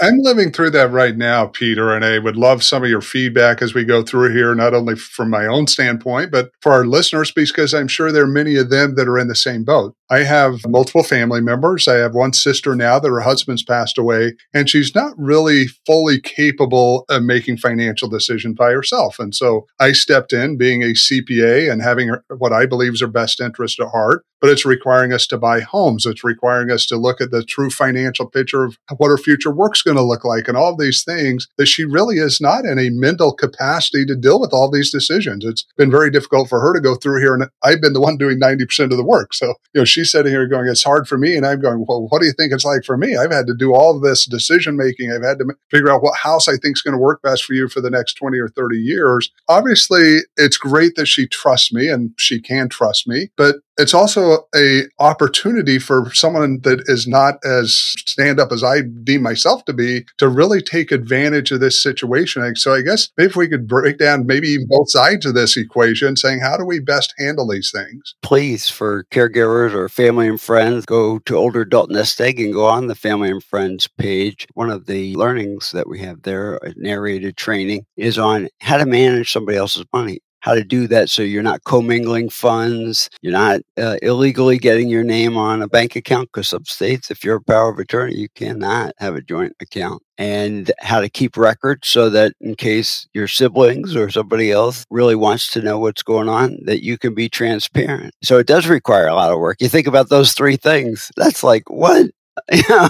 I'm 0.00 0.18
living 0.18 0.50
through 0.50 0.70
that 0.70 0.90
right 0.90 1.16
now, 1.16 1.46
Peter, 1.46 1.94
and 1.94 2.04
I 2.04 2.18
would 2.18 2.36
love 2.36 2.64
some 2.64 2.82
of 2.82 2.90
your 2.90 3.02
feedback 3.02 3.62
as 3.62 3.72
we 3.72 3.84
go 3.84 4.02
through 4.02 4.32
here, 4.32 4.52
not 4.52 4.74
only 4.74 4.96
from 4.96 5.30
my 5.30 5.46
own 5.46 5.68
standpoint, 5.68 6.32
but 6.32 6.50
for 6.60 6.72
our 6.72 6.84
listeners, 6.84 7.30
because 7.30 7.72
I'm 7.72 7.86
sure 7.86 8.10
there 8.10 8.24
are 8.24 8.26
many 8.26 8.56
of 8.56 8.68
them 8.68 8.96
that 8.96 9.06
are 9.06 9.18
in 9.18 9.28
the 9.28 9.36
same 9.36 9.62
boat. 9.62 9.94
I 10.12 10.24
have 10.24 10.68
multiple 10.68 11.04
family 11.04 11.40
members. 11.40 11.88
I 11.88 11.94
have 11.94 12.14
one 12.14 12.34
sister 12.34 12.76
now 12.76 12.98
that 12.98 13.08
her 13.08 13.20
husband's 13.20 13.62
passed 13.62 13.96
away, 13.96 14.34
and 14.52 14.68
she's 14.68 14.94
not 14.94 15.14
really 15.16 15.68
fully 15.86 16.20
capable 16.20 17.06
of 17.08 17.22
making 17.22 17.56
financial 17.56 18.10
decisions 18.10 18.56
by 18.58 18.72
herself. 18.72 19.18
And 19.18 19.34
so 19.34 19.66
I 19.80 19.92
stepped 19.92 20.34
in 20.34 20.58
being 20.58 20.82
a 20.82 20.92
CPA 20.92 21.72
and 21.72 21.80
having 21.80 22.10
what 22.36 22.52
I 22.52 22.66
believe 22.66 22.92
is 22.92 23.00
her 23.00 23.06
best 23.06 23.40
interest 23.40 23.80
at 23.80 23.88
heart 23.88 24.26
but 24.42 24.50
it's 24.50 24.66
requiring 24.66 25.12
us 25.12 25.26
to 25.28 25.38
buy 25.38 25.60
homes. 25.60 26.04
It's 26.04 26.24
requiring 26.24 26.70
us 26.72 26.84
to 26.86 26.96
look 26.96 27.20
at 27.20 27.30
the 27.30 27.44
true 27.44 27.70
financial 27.70 28.26
picture 28.26 28.64
of 28.64 28.76
what 28.96 29.08
her 29.08 29.16
future 29.16 29.52
work's 29.52 29.82
going 29.82 29.96
to 29.96 30.02
look 30.02 30.24
like 30.24 30.48
and 30.48 30.56
all 30.56 30.76
these 30.76 31.04
things 31.04 31.46
that 31.58 31.66
she 31.66 31.84
really 31.84 32.16
is 32.16 32.40
not 32.40 32.64
in 32.64 32.76
a 32.76 32.90
mental 32.90 33.32
capacity 33.32 34.04
to 34.04 34.16
deal 34.16 34.40
with 34.40 34.52
all 34.52 34.68
these 34.68 34.90
decisions. 34.90 35.44
It's 35.44 35.64
been 35.76 35.92
very 35.92 36.10
difficult 36.10 36.48
for 36.48 36.60
her 36.60 36.74
to 36.74 36.80
go 36.80 36.96
through 36.96 37.20
here. 37.20 37.34
And 37.34 37.48
I've 37.62 37.80
been 37.80 37.92
the 37.92 38.00
one 38.00 38.16
doing 38.16 38.40
90% 38.40 38.90
of 38.90 38.96
the 38.96 39.04
work. 39.04 39.32
So, 39.32 39.54
you 39.72 39.80
know, 39.80 39.84
she's 40.02 40.12
sitting 40.12 40.32
here 40.32 40.46
going, 40.46 40.68
it's 40.68 40.82
hard 40.82 41.06
for 41.06 41.16
me. 41.16 41.36
And 41.36 41.46
I'm 41.46 41.60
going, 41.60 41.84
well, 41.86 42.06
what 42.08 42.20
do 42.20 42.26
you 42.26 42.32
think 42.32 42.52
it's 42.52 42.64
like 42.64 42.84
for 42.84 42.96
me? 42.96 43.16
I've 43.16 43.30
had 43.30 43.46
to 43.46 43.54
do 43.54 43.74
all 43.74 43.98
this 43.98 44.26
decision 44.26 44.76
making. 44.76 45.12
I've 45.12 45.22
had 45.22 45.38
to 45.38 45.54
figure 45.70 45.90
out 45.90 46.02
what 46.02 46.16
house 46.16 46.48
I 46.48 46.56
think 46.56 46.76
is 46.76 46.82
going 46.82 46.92
to 46.92 46.98
work 46.98 47.22
best 47.22 47.44
for 47.44 47.54
you 47.54 47.68
for 47.68 47.80
the 47.80 47.90
next 47.90 48.14
20 48.14 48.38
or 48.38 48.48
30 48.48 48.76
years. 48.76 49.30
Obviously, 49.48 50.18
it's 50.36 50.56
great 50.56 50.94
that 50.96 51.06
she 51.06 51.26
trusts 51.26 51.72
me 51.72 51.88
and 51.88 52.10
she 52.18 52.40
can 52.40 52.68
trust 52.68 53.06
me, 53.06 53.30
but 53.36 53.56
it's 53.78 53.94
also 53.94 54.46
a 54.54 54.82
opportunity 54.98 55.78
for 55.78 56.12
someone 56.12 56.60
that 56.62 56.82
is 56.86 57.06
not 57.06 57.36
as 57.44 57.74
stand 58.06 58.38
up 58.38 58.52
as 58.52 58.62
I 58.62 58.82
deem 58.82 59.22
myself 59.22 59.64
to 59.64 59.72
be 59.72 60.04
to 60.18 60.28
really 60.28 60.60
take 60.60 60.92
advantage 60.92 61.50
of 61.50 61.60
this 61.60 61.80
situation. 61.80 62.54
So 62.56 62.74
I 62.74 62.82
guess 62.82 63.08
maybe 63.16 63.30
if 63.30 63.36
we 63.36 63.48
could 63.48 63.66
break 63.66 63.98
down 63.98 64.26
maybe 64.26 64.58
both 64.68 64.90
sides 64.90 65.24
of 65.24 65.34
this 65.34 65.56
equation, 65.56 66.16
saying 66.16 66.40
how 66.40 66.56
do 66.56 66.64
we 66.64 66.80
best 66.80 67.14
handle 67.18 67.48
these 67.48 67.70
things? 67.70 68.14
Please, 68.22 68.68
for 68.68 69.04
caregivers 69.04 69.72
or 69.72 69.88
family 69.88 70.28
and 70.28 70.40
friends, 70.40 70.84
go 70.84 71.18
to 71.20 71.36
Older 71.36 71.62
Adult 71.62 71.90
Nest 71.90 72.20
Egg 72.20 72.40
and 72.40 72.52
go 72.52 72.66
on 72.66 72.88
the 72.88 72.94
Family 72.94 73.30
and 73.30 73.42
Friends 73.42 73.88
page. 73.88 74.46
One 74.54 74.70
of 74.70 74.86
the 74.86 75.14
learnings 75.16 75.72
that 75.72 75.88
we 75.88 76.00
have 76.00 76.22
there, 76.22 76.60
narrated 76.76 77.36
training, 77.36 77.86
is 77.96 78.18
on 78.18 78.48
how 78.60 78.76
to 78.76 78.86
manage 78.86 79.32
somebody 79.32 79.56
else's 79.56 79.84
money 79.92 80.20
how 80.42 80.54
to 80.54 80.64
do 80.64 80.88
that 80.88 81.08
so 81.08 81.22
you're 81.22 81.42
not 81.42 81.64
commingling 81.64 82.28
funds, 82.28 83.08
you're 83.22 83.32
not 83.32 83.60
uh, 83.78 83.96
illegally 84.02 84.58
getting 84.58 84.88
your 84.88 85.04
name 85.04 85.36
on 85.36 85.62
a 85.62 85.68
bank 85.68 85.94
account 85.94 86.28
because 86.32 86.48
some 86.48 86.64
states, 86.64 87.10
if 87.10 87.24
you're 87.24 87.36
a 87.36 87.42
power 87.42 87.70
of 87.70 87.78
attorney, 87.78 88.16
you 88.16 88.28
cannot 88.34 88.92
have 88.98 89.14
a 89.14 89.22
joint 89.22 89.54
account. 89.60 90.02
And 90.18 90.70
how 90.80 91.00
to 91.00 91.08
keep 91.08 91.36
records 91.36 91.88
so 91.88 92.10
that 92.10 92.34
in 92.40 92.54
case 92.54 93.08
your 93.14 93.26
siblings 93.26 93.96
or 93.96 94.10
somebody 94.10 94.52
else 94.52 94.84
really 94.90 95.16
wants 95.16 95.48
to 95.52 95.62
know 95.62 95.78
what's 95.78 96.02
going 96.02 96.28
on 96.28 96.58
that 96.64 96.84
you 96.84 96.98
can 96.98 97.14
be 97.14 97.28
transparent. 97.28 98.14
So 98.22 98.38
it 98.38 98.46
does 98.46 98.66
require 98.66 99.06
a 99.06 99.14
lot 99.14 99.32
of 99.32 99.38
work. 99.38 99.56
You 99.60 99.68
think 99.68 99.86
about 99.86 100.10
those 100.10 100.34
three 100.34 100.56
things 100.56 101.10
that's 101.16 101.42
like 101.42 101.68
what? 101.70 102.10
You 102.50 102.62
know, 102.68 102.88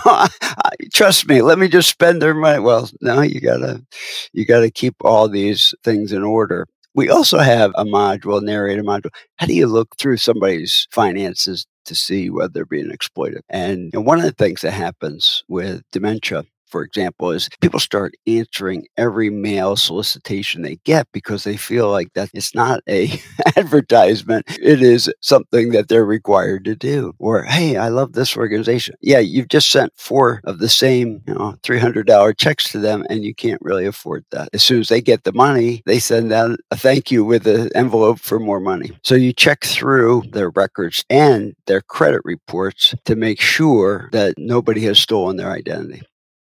trust 0.94 1.28
me 1.28 1.42
let 1.42 1.58
me 1.58 1.66
just 1.68 1.88
spend 1.88 2.22
their 2.22 2.32
money 2.32 2.60
well 2.60 2.88
no 3.00 3.22
you 3.22 3.40
gotta 3.40 3.84
you 4.32 4.46
gotta 4.46 4.70
keep 4.70 4.94
all 5.00 5.28
these 5.28 5.74
things 5.82 6.12
in 6.12 6.22
order 6.22 6.66
we 6.94 7.08
also 7.08 7.38
have 7.38 7.72
a 7.74 7.84
module 7.84 8.42
narrator 8.42 8.82
module. 8.82 9.10
How 9.36 9.46
do 9.46 9.54
you 9.54 9.66
look 9.66 9.96
through 9.96 10.18
somebody's 10.18 10.86
finances 10.90 11.66
to 11.86 11.94
see 11.94 12.30
whether 12.30 12.52
they're 12.52 12.66
being 12.66 12.90
exploited? 12.90 13.42
And 13.48 13.90
know, 13.94 14.00
one 14.00 14.18
of 14.18 14.24
the 14.24 14.32
things 14.32 14.60
that 14.62 14.72
happens 14.72 15.44
with 15.48 15.82
dementia 15.92 16.44
for 16.72 16.82
example, 16.82 17.30
is 17.30 17.50
people 17.60 17.78
start 17.78 18.14
answering 18.26 18.86
every 18.96 19.28
mail 19.28 19.76
solicitation 19.76 20.62
they 20.62 20.76
get 20.84 21.06
because 21.12 21.44
they 21.44 21.56
feel 21.56 21.90
like 21.90 22.12
that 22.14 22.30
it's 22.32 22.54
not 22.54 22.80
a 22.88 23.20
advertisement. 23.56 24.46
It 24.60 24.82
is 24.82 25.12
something 25.20 25.72
that 25.72 25.88
they're 25.88 26.06
required 26.06 26.64
to 26.64 26.74
do. 26.74 27.12
Or, 27.18 27.42
hey, 27.42 27.76
I 27.76 27.88
love 27.88 28.14
this 28.14 28.36
organization. 28.36 28.94
Yeah, 29.02 29.18
you've 29.18 29.48
just 29.48 29.70
sent 29.70 29.92
four 29.96 30.40
of 30.44 30.58
the 30.58 30.68
same, 30.68 31.22
you 31.28 31.34
know, 31.34 31.54
$300 31.62 32.38
checks 32.38 32.72
to 32.72 32.78
them 32.78 33.04
and 33.10 33.22
you 33.22 33.34
can't 33.34 33.60
really 33.60 33.84
afford 33.84 34.24
that. 34.30 34.48
As 34.54 34.62
soon 34.62 34.80
as 34.80 34.88
they 34.88 35.02
get 35.02 35.24
the 35.24 35.32
money, 35.32 35.82
they 35.84 35.98
send 35.98 36.32
out 36.32 36.58
a 36.70 36.76
thank 36.76 37.10
you 37.10 37.22
with 37.22 37.46
an 37.46 37.68
envelope 37.74 38.18
for 38.18 38.40
more 38.40 38.60
money. 38.60 38.92
So 39.04 39.14
you 39.14 39.34
check 39.34 39.64
through 39.64 40.22
their 40.32 40.48
records 40.50 41.04
and 41.10 41.54
their 41.66 41.82
credit 41.82 42.22
reports 42.24 42.94
to 43.04 43.14
make 43.14 43.40
sure 43.42 44.08
that 44.12 44.34
nobody 44.38 44.80
has 44.84 44.98
stolen 44.98 45.36
their 45.36 45.50
identity. 45.50 46.02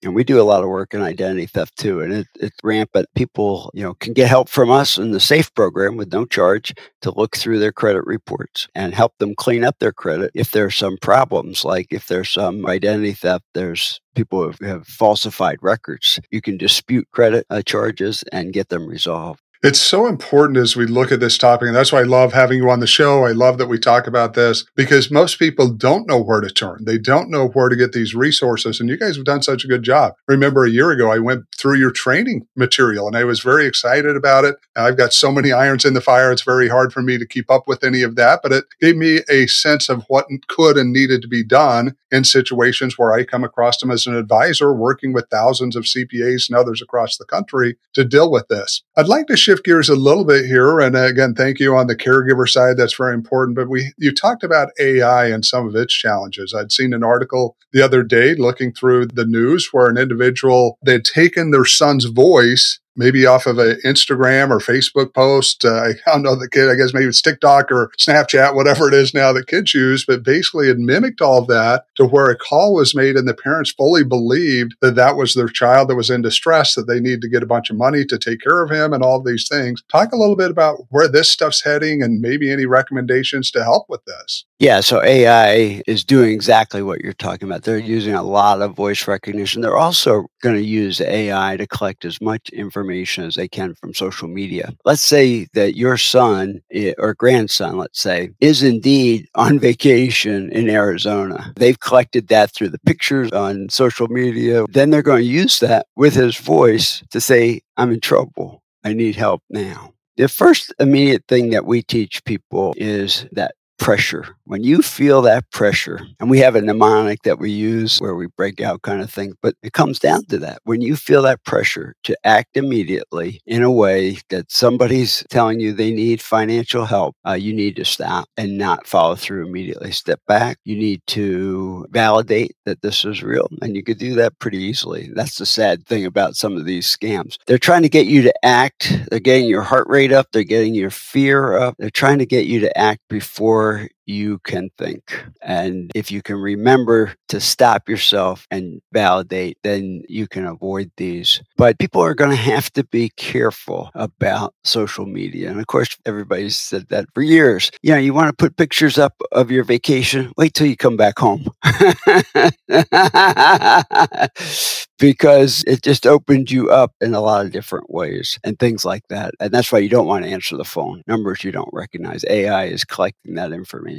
And 0.04 0.14
we 0.14 0.24
do 0.24 0.42
a 0.42 0.44
lot 0.44 0.64
of 0.64 0.70
work 0.70 0.94
in 0.94 1.02
identity 1.02 1.46
theft 1.46 1.78
too, 1.78 2.02
and 2.02 2.14
it, 2.14 2.28
it's 2.40 2.58
rampant. 2.64 3.08
People, 3.16 3.72
you 3.74 3.84
know, 3.84 3.94
can 3.96 4.14
get 4.14 4.28
help 4.28 4.50
from 4.50 4.70
us 4.70 4.98
in 4.98 5.12
the 5.12 5.20
SAFE 5.20 5.54
program 5.56 5.96
with 5.96 6.12
no 6.12 6.26
charge 6.26 6.74
to 7.02 7.12
look 7.12 7.38
through 7.38 7.60
their 7.60 7.72
credit 7.72 8.04
reports 8.06 8.68
and 8.76 8.94
help 8.94 9.14
them 9.20 9.36
clean 9.36 9.64
up 9.64 9.80
their 9.80 9.94
credit 9.94 10.32
if 10.34 10.52
there's 10.52 10.76
some 10.76 10.98
problems, 11.02 11.64
like 11.64 11.88
if 11.92 12.08
there's 12.08 12.30
some 12.30 12.66
identity 12.66 13.14
theft, 13.14 13.46
there's 13.54 14.02
people 14.16 14.52
who 14.52 14.66
have 14.66 14.88
falsified 14.88 15.58
records. 15.62 16.20
You 16.32 16.42
can 16.42 16.58
dispute 16.58 17.08
credit 17.12 17.46
uh, 17.50 17.62
charges 17.62 18.24
and 18.32 18.54
get 18.54 18.70
them 18.70 18.88
resolved. 18.88 19.43
It's 19.64 19.80
so 19.80 20.08
important 20.08 20.58
as 20.58 20.76
we 20.76 20.86
look 20.86 21.10
at 21.10 21.22
this 21.22 21.38
topic. 21.38 21.68
And 21.68 21.76
that's 21.76 21.94
why 21.94 22.02
I 22.02 22.04
love 22.04 22.34
having 22.34 22.58
you 22.58 22.70
on 22.70 22.82
the 22.82 22.86
show. 22.86 23.24
I 23.24 23.32
love 23.32 23.58
that 23.60 23.70
we 23.70 23.80
talk 23.80 24.08
about 24.08 24.34
this 24.34 24.66
because 24.76 25.10
most 25.10 25.40
people 25.40 25.70
don't 25.70 26.06
know 26.06 26.22
where 26.22 26.42
to 26.42 26.50
turn. 26.50 26.84
They 26.84 26.98
don't 26.98 27.32
know 27.32 27.48
where 27.48 27.70
to 27.70 27.76
get 27.78 27.94
these 27.94 28.14
resources. 28.14 28.82
And 28.82 28.90
you 28.90 28.98
guys 28.98 29.16
have 29.16 29.24
done 29.24 29.42
such 29.42 29.64
a 29.64 29.70
good 29.70 29.84
job. 29.84 30.16
Remember 30.28 30.66
a 30.66 30.70
year 30.70 30.92
ago, 30.92 31.10
I 31.10 31.20
went 31.20 31.46
through 31.58 31.78
your 31.78 31.92
training 31.92 32.46
material 32.58 33.08
and 33.08 33.16
I 33.16 33.24
was 33.24 33.40
very 33.40 33.66
excited 33.66 34.18
about 34.18 34.44
it. 34.44 34.58
I've 34.76 34.98
got 34.98 35.14
so 35.14 35.32
many 35.32 35.54
irons 35.54 35.86
in 35.86 35.94
the 35.94 36.02
fire. 36.02 36.34
It's 36.34 36.42
very 36.42 36.68
hard 36.68 36.92
for 36.92 37.02
me 37.02 37.18
to 37.18 37.26
keep 37.26 37.50
up 37.50 37.66
with 37.66 37.86
any 37.86 38.02
of 38.02 38.18
that, 38.18 38.42
but 38.44 38.52
it 38.52 38.66
gave 38.82 38.98
me 38.98 39.22
a 39.30 39.48
sense 39.48 39.88
of 39.88 40.04
what 40.10 40.28
could 40.50 40.76
and 40.76 40.92
needed 40.92 41.22
to 41.22 41.30
be 41.30 41.42
done 41.42 41.96
in 42.12 42.26
situations 42.26 42.98
where 42.98 43.14
I 43.14 43.24
come 43.24 43.46
across 43.46 43.78
them 43.78 43.92
as 43.92 44.08
an 44.08 44.16
advisor 44.16 44.74
working 44.74 45.14
with 45.14 45.30
thousands 45.32 45.78
of 45.78 45.86
CPAs 45.86 46.50
and 46.50 46.58
others 46.58 46.82
across 46.82 47.16
the 47.16 47.24
country 47.24 47.78
to 47.94 48.04
deal 48.04 48.30
with 48.30 48.50
this. 48.50 48.84
I'd 48.98 49.08
like 49.08 49.28
to 49.28 49.38
share 49.38 49.53
shift 49.54 49.66
gears 49.66 49.90
a 49.90 49.96
little 49.96 50.26
bit 50.26 50.46
here, 50.46 50.80
and 50.80 50.96
again, 50.96 51.36
thank 51.36 51.60
you 51.60 51.76
on 51.76 51.86
the 51.86 51.96
caregiver 51.96 52.50
side. 52.50 52.76
That's 52.76 52.96
very 52.96 53.14
important. 53.14 53.56
But 53.56 53.70
we 53.70 53.94
you 54.00 54.12
talked 54.12 54.44
about 54.44 54.70
AI 54.80 55.28
and 55.28 55.46
some 55.46 55.68
of 55.68 55.76
its 55.76 55.94
challenges. 55.94 56.56
I'd 56.58 56.72
seen 56.72 56.92
an 56.92 57.04
article 57.04 57.56
the 57.72 57.84
other 57.84 58.02
day 58.02 58.34
looking 58.34 58.74
through 58.74 59.08
the 59.08 59.26
news 59.26 59.70
where 59.72 59.90
an 59.90 59.98
individual 59.98 60.80
they'd 60.84 61.06
taken 61.06 61.52
their 61.52 61.66
son's 61.66 62.06
voice 62.06 62.80
maybe 62.96 63.26
off 63.26 63.46
of 63.46 63.58
an 63.58 63.78
Instagram 63.86 64.50
or 64.50 64.60
Facebook 64.60 65.14
post. 65.14 65.66
Uh, 65.66 65.84
I 65.84 65.94
don't 66.06 66.24
know 66.24 66.36
the 66.36 66.50
kid, 66.50 66.70
I 66.70 66.76
guess 66.76 66.94
maybe 66.94 67.08
it's 67.08 67.22
TikTok 67.22 67.72
or 67.72 67.92
Snapchat, 68.00 68.56
whatever 68.56 68.88
it 68.88 68.94
is 68.94 69.14
now 69.14 69.34
that 69.34 69.48
kids 69.48 69.74
use, 69.74 70.06
but 70.06 70.24
basically 70.24 70.70
it 70.70 70.78
mimicked 70.78 71.22
all 71.22 71.40
of 71.40 71.48
that 71.48 71.86
to 71.96 72.06
where 72.06 72.30
a 72.30 72.38
call 72.38 72.74
was 72.74 72.96
made 72.96 73.16
and 73.16 73.28
the 73.28 73.34
parents 73.34 73.72
fully 73.72 74.04
believed 74.04 74.76
that 74.82 74.96
that 74.96 75.16
was 75.16 75.34
their 75.34 75.48
child 75.48 75.90
that 75.90 75.96
was 75.96 76.10
in 76.10 76.22
distress, 76.22 76.76
that 76.76 76.88
they 76.88 77.00
need 77.00 77.22
to 77.22 77.30
get 77.30 77.44
a 77.44 77.48
bunch 77.48 77.70
of 77.70 77.78
money 77.78 78.06
to 78.06 78.18
take 78.18 78.42
care 78.42 78.64
of 78.64 78.70
him 78.70 78.94
and 78.94 79.04
all 79.04 79.22
these 79.22 79.48
things. 79.48 79.84
Talk 79.92 80.12
a 80.12 80.18
little 80.18 80.36
bit 80.36 80.52
about 80.52 80.78
where 80.90 81.08
this 81.08 81.30
stuff's 81.30 81.64
heading 81.64 82.02
and 82.02 82.22
maybe 82.22 82.52
any 82.52 82.66
recommendations 82.66 83.52
to 83.52 83.64
help 83.64 83.86
with 83.90 84.04
this. 84.06 84.46
Yeah, 84.64 84.80
so 84.80 85.04
AI 85.04 85.82
is 85.88 86.06
doing 86.06 86.32
exactly 86.32 86.82
what 86.82 87.02
you're 87.02 87.12
talking 87.12 87.50
about. 87.50 87.64
They're 87.64 87.78
using 87.78 88.14
a 88.14 88.24
lot 88.24 88.62
of 88.62 88.74
voice 88.78 89.10
recognition. 89.10 89.62
They're 89.62 89.76
also 89.76 90.28
going 90.42 90.56
to 90.56 90.64
use 90.64 91.02
AI 91.02 91.58
to 91.58 91.68
collect 91.68 92.06
as 92.06 92.22
much 92.22 92.48
information 92.48 93.26
as 93.26 93.36
they 93.36 93.50
can 93.50 93.76
from 93.76 93.94
social 93.94 94.30
media. 94.30 94.74
Let's 94.86 95.02
say 95.02 95.48
that 95.54 95.76
your 95.76 95.98
son 95.98 96.62
eh, 96.72 96.94
or 96.98 97.14
grandson, 97.14 97.78
let's 97.78 98.00
say, 98.00 98.30
is 98.40 98.64
indeed 98.64 99.28
on 99.36 99.60
vacation 99.60 100.50
in 100.54 100.70
Arizona. 100.70 101.52
They've 101.58 101.82
collected 101.82 102.30
that 102.30 102.52
through 102.52 102.70
the 102.70 102.80
pictures 102.80 103.34
on 103.34 103.68
social 103.68 104.08
media. 104.08 104.64
Then 104.70 104.92
they're 104.92 105.02
going 105.02 105.24
to 105.24 105.30
use 105.30 105.60
that 105.60 105.88
with 105.98 106.14
his 106.14 106.38
voice 106.38 107.04
to 107.12 107.20
say, 107.20 107.60
I'm 107.76 107.92
in 107.92 108.00
trouble. 108.00 108.64
I 108.86 108.94
need 108.94 109.18
help 109.18 109.44
now. 109.50 109.94
The 110.16 110.30
first 110.30 110.74
immediate 110.80 111.26
thing 111.28 111.50
that 111.50 111.66
we 111.66 111.82
teach 111.82 112.24
people 112.24 112.74
is 112.78 113.26
that 113.34 113.56
pressure. 113.78 114.36
When 114.46 114.64
you 114.64 114.82
feel 114.82 115.22
that 115.24 115.50
pressure, 115.52 116.00
and 116.20 116.30
we 116.30 116.40
have 116.40 116.56
a 116.56 116.62
mnemonic 116.62 117.24
that 117.24 117.40
we 117.40 117.52
use 117.52 118.00
where 118.00 118.16
we 118.16 118.28
break 118.38 118.62
out 118.62 118.82
kind 118.82 119.02
of 119.02 119.10
thing, 119.10 119.34
but 119.42 119.56
it 119.64 119.74
comes 119.74 120.00
down 120.00 120.26
to 120.26 120.38
that. 120.40 120.60
When 120.64 120.82
you 120.82 120.96
feel 120.96 121.22
that 121.24 121.44
pressure 121.44 121.96
to 122.04 122.18
act 122.24 122.56
immediately 122.56 123.42
in 123.46 123.64
a 123.64 123.72
way 123.72 124.18
that 124.30 124.52
somebody's 124.52 125.26
telling 125.30 125.60
you 125.60 125.74
they 125.74 125.92
need 125.92 126.22
financial 126.22 126.86
help, 126.86 127.16
uh, 127.28 127.34
you 127.34 127.54
need 127.54 127.76
to 127.78 127.86
stop 127.86 128.28
and 128.38 128.58
not 128.58 128.88
follow 128.88 129.16
through 129.16 129.46
immediately. 129.48 129.92
Step 129.92 130.22
back. 130.28 130.58
You 130.66 130.76
need 130.76 131.02
to 131.08 131.86
validate 131.90 132.56
that 132.66 132.82
this 132.82 133.06
is 133.06 133.24
real, 133.24 133.48
and 133.62 133.76
you 133.76 133.84
could 133.84 133.98
do 133.98 134.16
that 134.16 134.38
pretty 134.40 134.60
easily. 134.60 135.10
That's 135.14 135.38
the 135.38 135.46
sad 135.46 135.86
thing 135.86 136.06
about 136.06 136.36
some 136.36 136.58
of 136.58 136.66
these 136.66 136.86
scams. 136.86 137.38
They're 137.48 137.58
trying 137.58 137.84
to 137.84 137.90
get 137.90 138.08
you 138.08 138.22
to 138.24 138.46
act. 138.46 138.94
They're 139.10 139.20
getting 139.20 139.48
your 139.48 139.64
heart 139.64 139.88
rate 139.88 140.12
up. 140.12 140.28
They're 140.32 140.44
getting 140.44 140.76
your 140.76 140.90
fear 140.90 141.58
up. 141.58 141.76
They're 141.80 141.90
trying 141.90 142.20
to 142.20 142.26
get 142.26 142.46
you 142.46 142.60
to 142.62 142.78
act 142.78 143.02
before 143.10 143.63
or 143.64 143.90
you 144.06 144.40
can 144.40 144.70
think. 144.78 145.26
And 145.42 145.92
if 145.96 146.12
you 146.12 146.22
can 146.22 146.36
remember 146.36 147.14
to 147.30 147.40
stop 147.40 147.90
yourself 147.90 148.46
and 148.52 148.82
validate, 148.92 149.58
then 149.64 150.04
you 150.08 150.28
can 150.28 150.46
avoid 150.46 150.92
these. 150.98 151.42
But 151.58 151.80
people 151.80 152.02
are 152.02 152.14
going 152.14 152.32
to 152.32 152.36
have 152.36 152.72
to 152.74 152.84
be 152.86 153.10
careful 153.18 153.92
about 153.96 154.54
social 154.64 155.06
media. 155.06 155.50
And 155.50 155.60
of 155.60 155.68
course, 155.68 155.98
everybody's 156.06 156.60
said 156.60 156.88
that 156.90 157.08
for 157.14 157.22
years. 157.22 157.72
You 157.82 157.94
know, 157.94 158.00
you 158.00 158.14
want 158.14 158.30
to 158.30 158.36
put 158.36 158.58
pictures 158.58 158.98
up 158.98 159.14
of 159.32 159.52
your 159.52 159.64
vacation, 159.64 160.32
wait 160.38 160.54
till 160.54 160.68
you 160.68 160.78
come 160.78 160.98
back 160.98 161.20
home. 161.20 161.48
because 165.00 165.64
it 165.68 165.82
just 165.82 166.08
opened 166.08 166.50
you 166.50 166.72
up 166.72 166.94
in 167.02 167.14
a 167.14 167.20
lot 167.20 167.46
of 167.46 167.52
different 167.52 167.90
ways 167.90 168.40
and 168.44 168.58
things 168.58 168.86
like 168.86 169.04
that. 169.10 169.34
And 169.40 169.52
that's 169.52 169.72
why 169.72 169.80
you 169.80 169.90
don't 169.90 170.08
want 170.08 170.24
to 170.24 170.32
answer 170.32 170.56
the 170.56 170.64
phone. 170.64 171.04
Numbers 171.08 171.44
you 171.44 171.52
don't 171.52 171.70
recognize. 171.74 172.24
AI 172.30 172.66
is 172.66 172.86
collecting 172.86 173.36
that 173.36 173.52
information. 173.52 173.93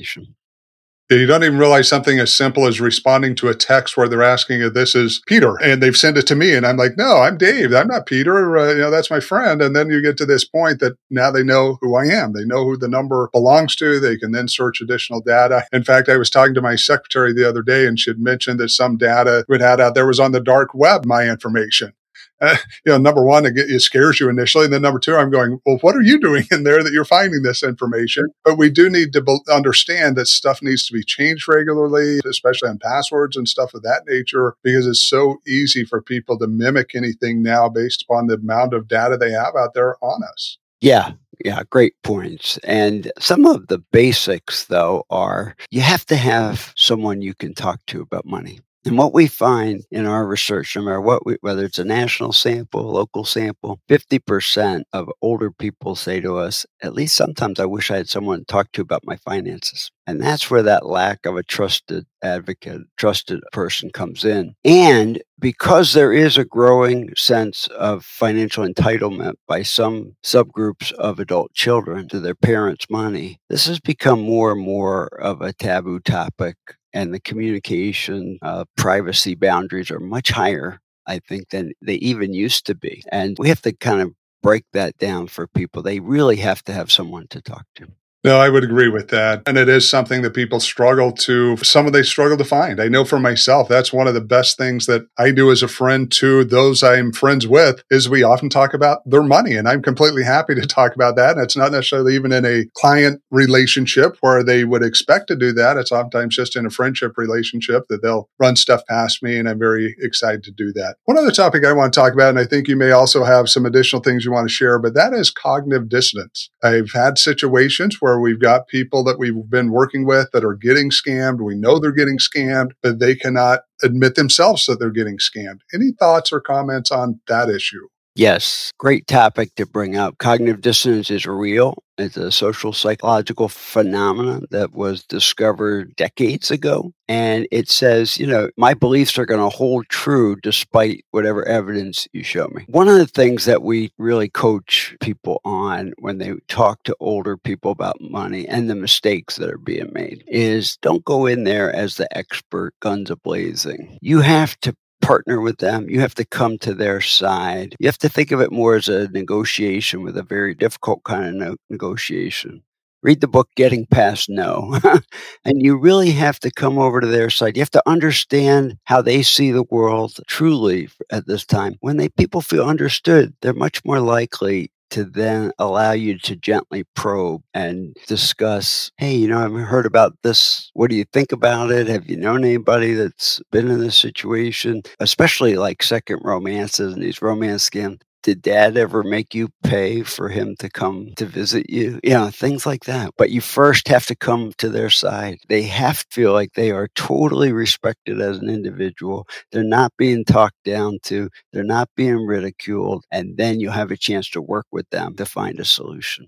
You 1.08 1.26
don't 1.26 1.44
even 1.44 1.58
realize 1.58 1.88
something 1.88 2.18
as 2.18 2.34
simple 2.34 2.66
as 2.66 2.80
responding 2.80 3.36
to 3.36 3.48
a 3.48 3.54
text 3.54 3.96
where 3.96 4.08
they're 4.08 4.24
asking 4.24 4.62
if 4.62 4.74
this 4.74 4.96
is 4.96 5.22
Peter 5.28 5.56
and 5.62 5.80
they've 5.80 5.96
sent 5.96 6.16
it 6.18 6.26
to 6.26 6.34
me. 6.34 6.52
And 6.52 6.66
I'm 6.66 6.76
like, 6.78 6.96
no, 6.96 7.18
I'm 7.18 7.38
Dave. 7.38 7.72
I'm 7.72 7.86
not 7.86 8.06
Peter. 8.06 8.58
Uh, 8.58 8.72
you 8.72 8.80
know, 8.80 8.90
that's 8.90 9.10
my 9.10 9.20
friend. 9.20 9.62
And 9.62 9.76
then 9.76 9.88
you 9.88 10.02
get 10.02 10.16
to 10.16 10.26
this 10.26 10.44
point 10.44 10.80
that 10.80 10.96
now 11.10 11.30
they 11.30 11.44
know 11.44 11.78
who 11.80 11.94
I 11.94 12.06
am. 12.06 12.32
They 12.32 12.44
know 12.44 12.64
who 12.64 12.76
the 12.76 12.88
number 12.88 13.28
belongs 13.32 13.76
to. 13.76 14.00
They 14.00 14.16
can 14.16 14.32
then 14.32 14.48
search 14.48 14.80
additional 14.80 15.20
data. 15.20 15.64
In 15.72 15.84
fact, 15.84 16.08
I 16.08 16.16
was 16.16 16.28
talking 16.28 16.54
to 16.54 16.62
my 16.62 16.74
secretary 16.74 17.32
the 17.32 17.48
other 17.48 17.62
day 17.62 17.86
and 17.86 18.00
she 18.00 18.10
had 18.10 18.18
mentioned 18.18 18.58
that 18.58 18.70
some 18.70 18.96
data 18.96 19.44
we 19.48 19.60
had 19.60 19.80
out 19.80 19.94
there 19.94 20.08
was 20.08 20.18
on 20.18 20.32
the 20.32 20.40
dark 20.40 20.74
web, 20.74 21.04
my 21.06 21.28
information 21.28 21.92
uh, 22.40 22.56
you 22.84 22.92
know, 22.92 22.98
number 22.98 23.24
one, 23.24 23.46
it, 23.46 23.52
it, 23.56 23.80
scares 23.80 24.18
you 24.18 24.28
initially. 24.28 24.64
And 24.64 24.72
then 24.72 24.82
number 24.82 24.98
two, 24.98 25.16
I'm 25.16 25.30
going, 25.30 25.60
well, 25.64 25.78
what 25.80 25.96
are 25.96 26.02
you 26.02 26.20
doing 26.20 26.44
in 26.50 26.64
there 26.64 26.82
that 26.82 26.92
you're 26.92 27.04
finding 27.04 27.42
this 27.42 27.62
information? 27.62 28.26
But 28.44 28.58
we 28.58 28.70
do 28.70 28.90
need 28.90 29.12
to 29.12 29.22
be- 29.22 29.38
understand 29.50 30.16
that 30.16 30.26
stuff 30.26 30.62
needs 30.62 30.86
to 30.86 30.92
be 30.92 31.02
changed 31.02 31.48
regularly, 31.48 32.20
especially 32.28 32.68
on 32.68 32.78
passwords 32.78 33.36
and 33.36 33.48
stuff 33.48 33.74
of 33.74 33.82
that 33.82 34.02
nature, 34.06 34.56
because 34.62 34.86
it's 34.86 35.02
so 35.02 35.38
easy 35.46 35.84
for 35.84 36.02
people 36.02 36.38
to 36.38 36.46
mimic 36.46 36.94
anything 36.94 37.42
now 37.42 37.68
based 37.68 38.02
upon 38.02 38.26
the 38.26 38.34
amount 38.34 38.74
of 38.74 38.88
data 38.88 39.16
they 39.16 39.30
have 39.30 39.54
out 39.56 39.74
there 39.74 39.96
on 40.02 40.22
us. 40.24 40.58
Yeah, 40.80 41.12
yeah, 41.42 41.62
great 41.70 41.94
points. 42.02 42.58
And 42.58 43.10
some 43.18 43.46
of 43.46 43.68
the 43.68 43.78
basics, 43.78 44.66
though, 44.66 45.04
are 45.08 45.56
you 45.70 45.80
have 45.80 46.04
to 46.06 46.16
have 46.16 46.72
someone 46.76 47.22
you 47.22 47.34
can 47.34 47.54
talk 47.54 47.80
to 47.86 48.02
about 48.02 48.26
money 48.26 48.60
And 48.86 48.98
what 48.98 49.14
we 49.14 49.28
find 49.28 49.82
in 49.90 50.04
our 50.04 50.26
research, 50.26 50.76
no 50.76 50.82
matter 50.82 51.00
what, 51.00 51.24
we, 51.24 51.38
whether 51.40 51.64
it's 51.64 51.78
a 51.78 51.84
national 51.84 52.32
sample, 52.32 52.92
local 52.92 53.24
sample, 53.24 53.80
50% 53.88 54.82
of 54.92 55.10
older 55.22 55.50
people 55.50 55.96
say 55.96 56.20
to 56.20 56.36
us, 56.36 56.66
at 56.82 56.92
least 56.92 57.16
sometimes 57.16 57.58
I 57.58 57.64
wish 57.64 57.90
I 57.90 57.96
had 57.96 58.10
someone 58.10 58.40
to 58.40 58.44
talk 58.44 58.72
to 58.72 58.82
about 58.82 59.06
my 59.06 59.16
finances. 59.16 59.90
And 60.06 60.20
that's 60.20 60.50
where 60.50 60.62
that 60.62 60.84
lack 60.84 61.24
of 61.24 61.36
a 61.36 61.42
trusted 61.42 62.04
advocate, 62.22 62.82
trusted 62.98 63.40
person 63.52 63.88
comes 63.90 64.22
in. 64.22 64.54
And 64.66 65.22
because 65.38 65.94
there 65.94 66.12
is 66.12 66.36
a 66.36 66.44
growing 66.44 67.10
sense 67.16 67.68
of 67.68 68.04
financial 68.04 68.66
entitlement 68.66 69.34
by 69.48 69.62
some 69.62 70.14
subgroups 70.22 70.92
of 70.92 71.18
adult 71.18 71.54
children 71.54 72.06
to 72.08 72.20
their 72.20 72.34
parents' 72.34 72.90
money, 72.90 73.40
this 73.48 73.66
has 73.66 73.80
become 73.80 74.20
more 74.20 74.52
and 74.52 74.60
more 74.60 75.06
of 75.22 75.40
a 75.40 75.54
taboo 75.54 76.00
topic 76.00 76.56
and 76.94 77.12
the 77.12 77.20
communication 77.20 78.38
uh, 78.42 78.64
privacy 78.76 79.34
boundaries 79.34 79.90
are 79.90 80.00
much 80.00 80.30
higher, 80.30 80.80
I 81.06 81.18
think, 81.18 81.50
than 81.50 81.72
they 81.82 81.96
even 81.96 82.32
used 82.32 82.66
to 82.66 82.74
be. 82.74 83.02
And 83.12 83.36
we 83.38 83.48
have 83.48 83.62
to 83.62 83.72
kind 83.72 84.00
of 84.00 84.12
break 84.42 84.64
that 84.72 84.96
down 84.98 85.26
for 85.26 85.46
people. 85.48 85.82
They 85.82 86.00
really 86.00 86.36
have 86.36 86.62
to 86.64 86.72
have 86.72 86.92
someone 86.92 87.26
to 87.28 87.42
talk 87.42 87.66
to. 87.76 87.88
No, 88.24 88.38
I 88.38 88.48
would 88.48 88.64
agree 88.64 88.88
with 88.88 89.08
that. 89.08 89.42
And 89.46 89.58
it 89.58 89.68
is 89.68 89.86
something 89.86 90.22
that 90.22 90.32
people 90.32 90.58
struggle 90.58 91.12
to, 91.12 91.58
some 91.58 91.86
of 91.86 91.92
they 91.92 92.02
struggle 92.02 92.38
to 92.38 92.44
find. 92.44 92.80
I 92.80 92.88
know 92.88 93.04
for 93.04 93.18
myself, 93.20 93.68
that's 93.68 93.92
one 93.92 94.08
of 94.08 94.14
the 94.14 94.22
best 94.22 94.56
things 94.56 94.86
that 94.86 95.06
I 95.18 95.30
do 95.30 95.50
as 95.50 95.62
a 95.62 95.68
friend 95.68 96.10
to 96.12 96.42
those 96.42 96.82
I'm 96.82 97.12
friends 97.12 97.46
with 97.46 97.84
is 97.90 98.08
we 98.08 98.22
often 98.22 98.48
talk 98.48 98.72
about 98.72 99.00
their 99.04 99.22
money. 99.22 99.54
And 99.56 99.68
I'm 99.68 99.82
completely 99.82 100.24
happy 100.24 100.54
to 100.54 100.62
talk 100.66 100.94
about 100.94 101.16
that. 101.16 101.32
And 101.32 101.44
it's 101.44 101.56
not 101.56 101.70
necessarily 101.70 102.14
even 102.14 102.32
in 102.32 102.46
a 102.46 102.64
client 102.74 103.20
relationship 103.30 104.16
where 104.22 104.42
they 104.42 104.64
would 104.64 104.82
expect 104.82 105.26
to 105.28 105.36
do 105.36 105.52
that. 105.52 105.76
It's 105.76 105.92
oftentimes 105.92 106.34
just 106.34 106.56
in 106.56 106.64
a 106.64 106.70
friendship 106.70 107.18
relationship 107.18 107.84
that 107.90 108.00
they'll 108.02 108.30
run 108.38 108.56
stuff 108.56 108.80
past 108.88 109.22
me. 109.22 109.38
And 109.38 109.46
I'm 109.46 109.58
very 109.58 109.94
excited 109.98 110.42
to 110.44 110.50
do 110.50 110.72
that. 110.72 110.96
One 111.04 111.18
other 111.18 111.30
topic 111.30 111.66
I 111.66 111.72
want 111.72 111.92
to 111.92 112.00
talk 112.00 112.14
about, 112.14 112.30
and 112.30 112.38
I 112.38 112.46
think 112.46 112.68
you 112.68 112.76
may 112.76 112.90
also 112.90 113.22
have 113.24 113.50
some 113.50 113.66
additional 113.66 114.00
things 114.00 114.24
you 114.24 114.32
want 114.32 114.48
to 114.48 114.54
share, 114.54 114.78
but 114.78 114.94
that 114.94 115.12
is 115.12 115.30
cognitive 115.30 115.90
dissonance. 115.90 116.48
I've 116.62 116.92
had 116.94 117.18
situations 117.18 118.00
where 118.00 118.13
where 118.14 118.20
we've 118.20 118.40
got 118.40 118.68
people 118.68 119.02
that 119.04 119.18
we've 119.18 119.50
been 119.50 119.70
working 119.70 120.06
with 120.06 120.30
that 120.32 120.44
are 120.44 120.54
getting 120.54 120.90
scammed. 120.90 121.40
We 121.40 121.56
know 121.56 121.78
they're 121.78 121.92
getting 121.92 122.18
scammed, 122.18 122.72
but 122.82 123.00
they 123.00 123.16
cannot 123.16 123.60
admit 123.82 124.14
themselves 124.14 124.66
that 124.66 124.78
they're 124.78 124.90
getting 124.90 125.18
scammed. 125.18 125.60
Any 125.72 125.92
thoughts 125.98 126.32
or 126.32 126.40
comments 126.40 126.90
on 126.90 127.20
that 127.26 127.48
issue? 127.48 127.88
Yes, 128.14 128.70
great 128.78 129.08
topic 129.08 129.54
to 129.56 129.66
bring 129.66 129.96
up. 129.96 130.18
Cognitive 130.18 130.60
dissonance 130.60 131.10
is 131.10 131.26
real. 131.26 131.82
It's 131.96 132.16
a 132.16 132.32
social 132.32 132.72
psychological 132.72 133.48
phenomenon 133.48 134.46
that 134.50 134.72
was 134.72 135.04
discovered 135.04 135.94
decades 135.96 136.50
ago. 136.50 136.92
And 137.08 137.46
it 137.52 137.68
says, 137.68 138.18
you 138.18 138.26
know, 138.26 138.48
my 138.56 138.74
beliefs 138.74 139.18
are 139.18 139.26
going 139.26 139.40
to 139.40 139.54
hold 139.54 139.88
true 139.88 140.36
despite 140.42 141.04
whatever 141.10 141.46
evidence 141.46 142.08
you 142.12 142.22
show 142.22 142.48
me. 142.48 142.64
One 142.68 142.88
of 142.88 142.96
the 142.96 143.06
things 143.06 143.44
that 143.44 143.62
we 143.62 143.92
really 143.98 144.28
coach 144.28 144.96
people 145.00 145.40
on 145.44 145.92
when 145.98 146.18
they 146.18 146.32
talk 146.48 146.82
to 146.84 146.96
older 147.00 147.36
people 147.36 147.70
about 147.70 148.00
money 148.00 148.48
and 148.48 148.68
the 148.68 148.74
mistakes 148.74 149.36
that 149.36 149.50
are 149.50 149.58
being 149.58 149.92
made 149.92 150.24
is 150.26 150.78
don't 150.78 151.04
go 151.04 151.26
in 151.26 151.44
there 151.44 151.72
as 151.74 151.96
the 151.96 152.16
expert, 152.16 152.74
guns 152.80 153.10
a 153.10 153.16
blazing. 153.16 153.98
You 154.00 154.20
have 154.20 154.58
to 154.60 154.74
partner 155.04 155.40
with 155.40 155.58
them. 155.58 155.88
You 155.88 156.00
have 156.00 156.14
to 156.16 156.24
come 156.24 156.58
to 156.58 156.74
their 156.74 157.00
side. 157.00 157.76
You 157.78 157.88
have 157.88 157.98
to 157.98 158.08
think 158.08 158.32
of 158.32 158.40
it 158.40 158.52
more 158.52 158.74
as 158.76 158.88
a 158.88 159.08
negotiation 159.08 160.02
with 160.02 160.16
a 160.16 160.22
very 160.22 160.54
difficult 160.54 161.04
kind 161.04 161.26
of 161.26 161.34
no- 161.34 161.56
negotiation. 161.68 162.62
Read 163.02 163.20
the 163.20 163.28
book 163.28 163.50
Getting 163.54 163.84
Past 163.84 164.30
No. 164.30 164.78
and 165.44 165.62
you 165.62 165.76
really 165.76 166.10
have 166.12 166.40
to 166.40 166.50
come 166.50 166.78
over 166.78 167.00
to 167.00 167.06
their 167.06 167.28
side. 167.28 167.54
You 167.54 167.60
have 167.60 167.70
to 167.72 167.82
understand 167.86 168.78
how 168.84 169.02
they 169.02 169.22
see 169.22 169.50
the 169.52 169.64
world 169.64 170.18
truly 170.26 170.88
at 171.10 171.26
this 171.26 171.44
time. 171.44 171.76
When 171.80 171.98
they 171.98 172.08
people 172.08 172.40
feel 172.40 172.64
understood, 172.64 173.34
they're 173.42 173.52
much 173.52 173.84
more 173.84 174.00
likely 174.00 174.70
to 174.90 175.04
then 175.04 175.52
allow 175.58 175.92
you 175.92 176.18
to 176.18 176.36
gently 176.36 176.84
probe 176.94 177.42
and 177.54 177.96
discuss, 178.06 178.90
hey, 178.96 179.14
you 179.14 179.28
know, 179.28 179.44
I've 179.44 179.66
heard 179.66 179.86
about 179.86 180.16
this. 180.22 180.70
What 180.74 180.90
do 180.90 180.96
you 180.96 181.04
think 181.12 181.32
about 181.32 181.70
it? 181.70 181.88
Have 181.88 182.08
you 182.08 182.16
known 182.16 182.44
anybody 182.44 182.94
that's 182.94 183.40
been 183.50 183.70
in 183.70 183.80
this 183.80 183.96
situation? 183.96 184.82
Especially 185.00 185.56
like 185.56 185.82
second 185.82 186.20
romances 186.22 186.94
and 186.94 187.02
these 187.02 187.22
romance 187.22 187.68
scams 187.68 188.00
did 188.24 188.42
dad 188.42 188.76
ever 188.76 189.04
make 189.04 189.34
you 189.34 189.50
pay 189.62 190.02
for 190.02 190.30
him 190.30 190.56
to 190.58 190.70
come 190.70 191.12
to 191.16 191.26
visit 191.26 191.70
you? 191.70 192.00
You 192.02 192.14
know, 192.14 192.30
things 192.30 192.66
like 192.66 192.84
that. 192.84 193.10
But 193.16 193.30
you 193.30 193.40
first 193.40 193.86
have 193.88 194.06
to 194.06 194.16
come 194.16 194.52
to 194.58 194.68
their 194.70 194.90
side. 194.90 195.38
They 195.48 195.62
have 195.62 195.98
to 195.98 196.06
feel 196.10 196.32
like 196.32 196.54
they 196.54 196.70
are 196.70 196.88
totally 196.96 197.52
respected 197.52 198.20
as 198.20 198.38
an 198.38 198.48
individual. 198.48 199.28
They're 199.52 199.62
not 199.62 199.92
being 199.98 200.24
talked 200.24 200.64
down 200.64 200.98
to, 201.04 201.28
they're 201.52 201.62
not 201.62 201.90
being 201.96 202.26
ridiculed. 202.26 203.04
And 203.12 203.36
then 203.36 203.60
you 203.60 203.70
have 203.70 203.90
a 203.90 203.96
chance 203.96 204.28
to 204.30 204.42
work 204.42 204.66
with 204.72 204.88
them 204.90 205.14
to 205.16 205.26
find 205.26 205.60
a 205.60 205.64
solution 205.64 206.26